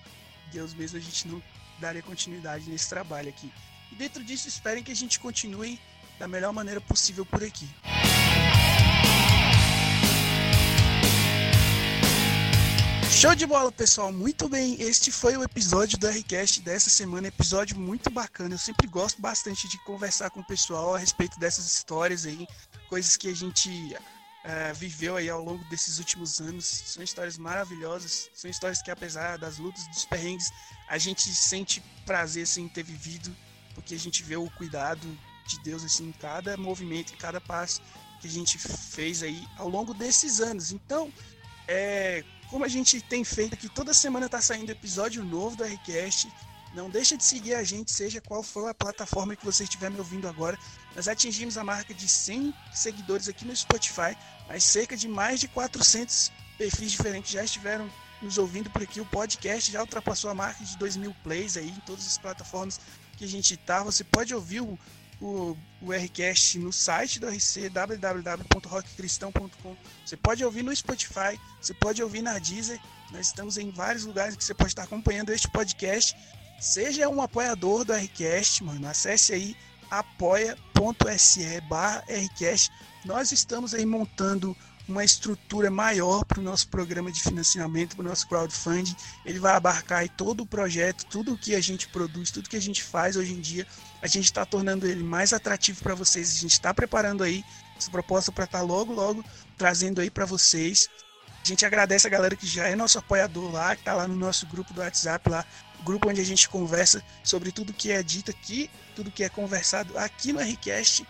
[0.51, 1.41] Deus mesmo, a gente não
[1.79, 3.51] daria continuidade nesse trabalho aqui.
[3.91, 5.79] E dentro disso, esperem que a gente continue
[6.17, 7.67] da melhor maneira possível por aqui.
[13.25, 14.13] Show de bola, pessoal.
[14.13, 14.79] Muito bem.
[14.79, 17.27] Este foi o episódio do Rcast dessa semana.
[17.27, 18.53] Episódio muito bacana.
[18.53, 22.45] Eu sempre gosto bastante de conversar com o pessoal a respeito dessas histórias aí,
[22.87, 23.67] coisas que a gente
[23.97, 26.65] uh, viveu aí ao longo desses últimos anos.
[26.65, 28.29] São histórias maravilhosas.
[28.35, 30.51] São histórias que, apesar das lutas, dos perrengues,
[30.87, 33.35] a gente sente prazer assim, em ter vivido,
[33.73, 35.17] porque a gente vê o cuidado
[35.47, 37.81] de Deus assim, em cada movimento, em cada passo
[38.21, 40.71] que a gente fez aí ao longo desses anos.
[40.71, 41.11] Então,
[41.67, 46.31] é, como a gente tem feito aqui, toda semana está saindo episódio novo do Rcast.
[46.73, 49.97] Não deixa de seguir a gente, seja qual for a plataforma que você estiver me
[49.97, 50.59] ouvindo agora.
[50.95, 54.15] Nós atingimos a marca de 100 seguidores aqui no Spotify,
[54.47, 57.89] mas cerca de mais de 400 perfis diferentes já estiveram
[58.21, 58.99] nos ouvindo por aqui.
[58.99, 62.79] O podcast já ultrapassou a marca de 2 mil plays aí em todas as plataformas
[63.17, 63.81] que a gente está.
[63.83, 64.77] Você pode ouvir o
[65.21, 69.77] o, o Rcast no site do RC, www.rockcristão.com.
[70.05, 72.79] Você pode ouvir no Spotify, você pode ouvir na Deezer.
[73.11, 76.15] Nós estamos em vários lugares que você pode estar acompanhando este podcast.
[76.59, 78.87] Seja um apoiador do Rcast, mano.
[78.87, 79.55] Acesse aí
[79.89, 82.71] apoia.se barra Rcast.
[83.03, 84.55] Nós estamos aí montando
[84.87, 88.95] uma estrutura maior para o nosso programa de financiamento, para o nosso crowdfunding.
[89.25, 92.61] Ele vai abarcar todo o projeto, tudo o que a gente produz, tudo que a
[92.61, 93.65] gente faz hoje em dia.
[94.01, 96.29] A gente está tornando ele mais atrativo para vocês.
[96.29, 97.43] A gente está preparando aí
[97.77, 99.23] essa proposta para estar tá logo, logo
[99.57, 100.89] trazendo aí para vocês.
[101.43, 104.15] A gente agradece a galera que já é nosso apoiador lá, que está lá no
[104.15, 105.45] nosso grupo do WhatsApp lá,
[105.83, 109.97] grupo onde a gente conversa sobre tudo que é dito aqui, tudo que é conversado
[109.97, 111.05] aqui no Rcast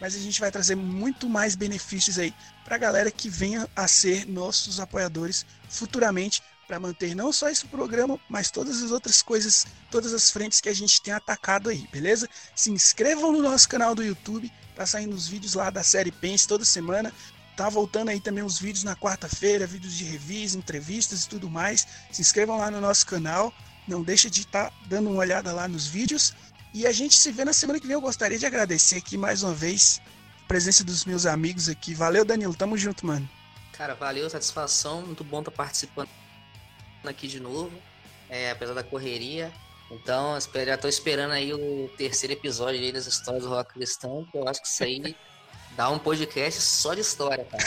[0.00, 2.34] mas a gente vai trazer muito mais benefícios aí
[2.64, 7.64] para a galera que venha a ser nossos apoiadores futuramente para manter não só esse
[7.64, 11.88] programa, mas todas as outras coisas, todas as frentes que a gente tem atacado aí,
[11.90, 12.28] beleza?
[12.54, 16.46] Se inscrevam no nosso canal do YouTube, tá saindo os vídeos lá da série Pense
[16.46, 17.12] toda semana.
[17.56, 21.88] Tá voltando aí também os vídeos na quarta-feira, vídeos de revista, entrevistas e tudo mais.
[22.12, 23.52] Se inscrevam lá no nosso canal.
[23.88, 26.34] Não deixa de estar tá dando uma olhada lá nos vídeos.
[26.72, 27.94] E a gente se vê na semana que vem.
[27.94, 30.00] Eu gostaria de agradecer aqui mais uma vez
[30.44, 31.94] a presença dos meus amigos aqui.
[31.94, 32.54] Valeu, Danilo.
[32.54, 33.28] Tamo junto, mano.
[33.72, 35.02] Cara, valeu, satisfação.
[35.02, 36.08] Muito bom estar participando
[37.04, 37.72] aqui de novo.
[38.28, 39.52] É, apesar da correria.
[39.90, 44.36] Então, já tô esperando aí o terceiro episódio aí das histórias do rock cristão, que
[44.36, 45.16] eu acho que isso aí
[45.74, 47.64] dá um podcast só de história, cara.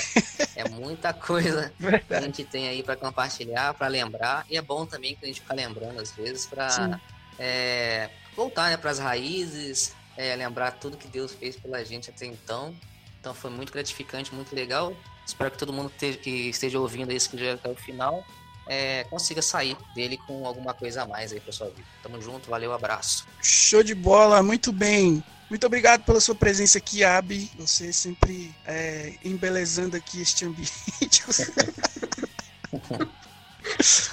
[0.56, 1.74] É muita coisa
[2.08, 4.46] que a gente tem aí para compartilhar, para lembrar.
[4.48, 7.00] E é bom também que a gente fica lembrando às vezes para
[7.40, 12.26] é, voltar né, para as raízes, é, lembrar tudo que Deus fez pela gente até
[12.26, 12.76] então.
[13.20, 14.96] Então foi muito gratificante, muito legal.
[15.26, 18.26] Espero que todo mundo te, que esteja ouvindo esse vídeo até o final
[18.68, 21.88] é, consiga sair dele com alguma coisa a mais aí para sua vida.
[22.02, 23.28] Tamo junto, valeu, abraço.
[23.42, 25.22] Show de bola, muito bem.
[25.50, 27.52] Muito obrigado pela sua presença aqui, Abi.
[27.60, 30.72] Você sempre é, embelezando aqui este ambiente.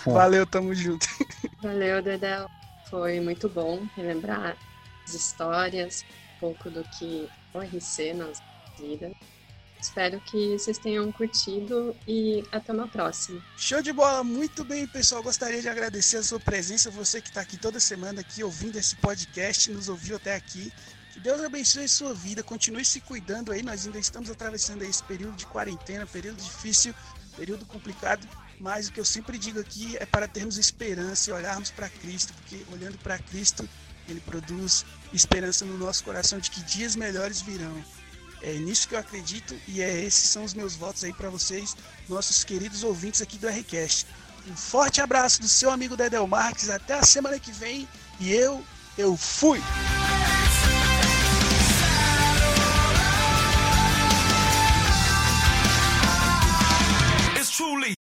[0.05, 1.07] Valeu, tamo junto.
[1.63, 2.51] Valeu, Dedel.
[2.91, 4.57] Foi muito bom relembrar
[5.05, 6.05] as histórias,
[6.37, 8.43] um pouco do que o RC nas
[8.79, 9.13] vidas.
[9.81, 13.41] Espero que vocês tenham curtido e até uma próxima.
[13.57, 15.23] Show de bola, muito bem, pessoal.
[15.23, 18.97] Gostaria de agradecer a sua presença, você que está aqui toda semana aqui ouvindo esse
[18.97, 20.73] podcast, nos ouviu até aqui.
[21.13, 23.63] Que Deus abençoe a sua vida, continue se cuidando aí.
[23.63, 26.93] Nós ainda estamos atravessando esse período de quarentena, período difícil,
[27.37, 28.27] período complicado.
[28.61, 32.33] Mas o que eu sempre digo aqui é para termos esperança e olharmos para Cristo,
[32.35, 33.69] porque olhando para Cristo,
[34.09, 37.85] Ele produz esperança no nosso coração de que dias melhores virão.
[38.43, 41.77] É nisso que eu acredito e é esses são os meus votos aí para vocês,
[42.09, 44.07] nossos queridos ouvintes aqui do Rcast.
[44.49, 47.89] Um forte abraço do seu amigo Dedel Marques, até a semana que vem
[48.21, 48.65] e eu,
[48.97, 49.61] eu fui!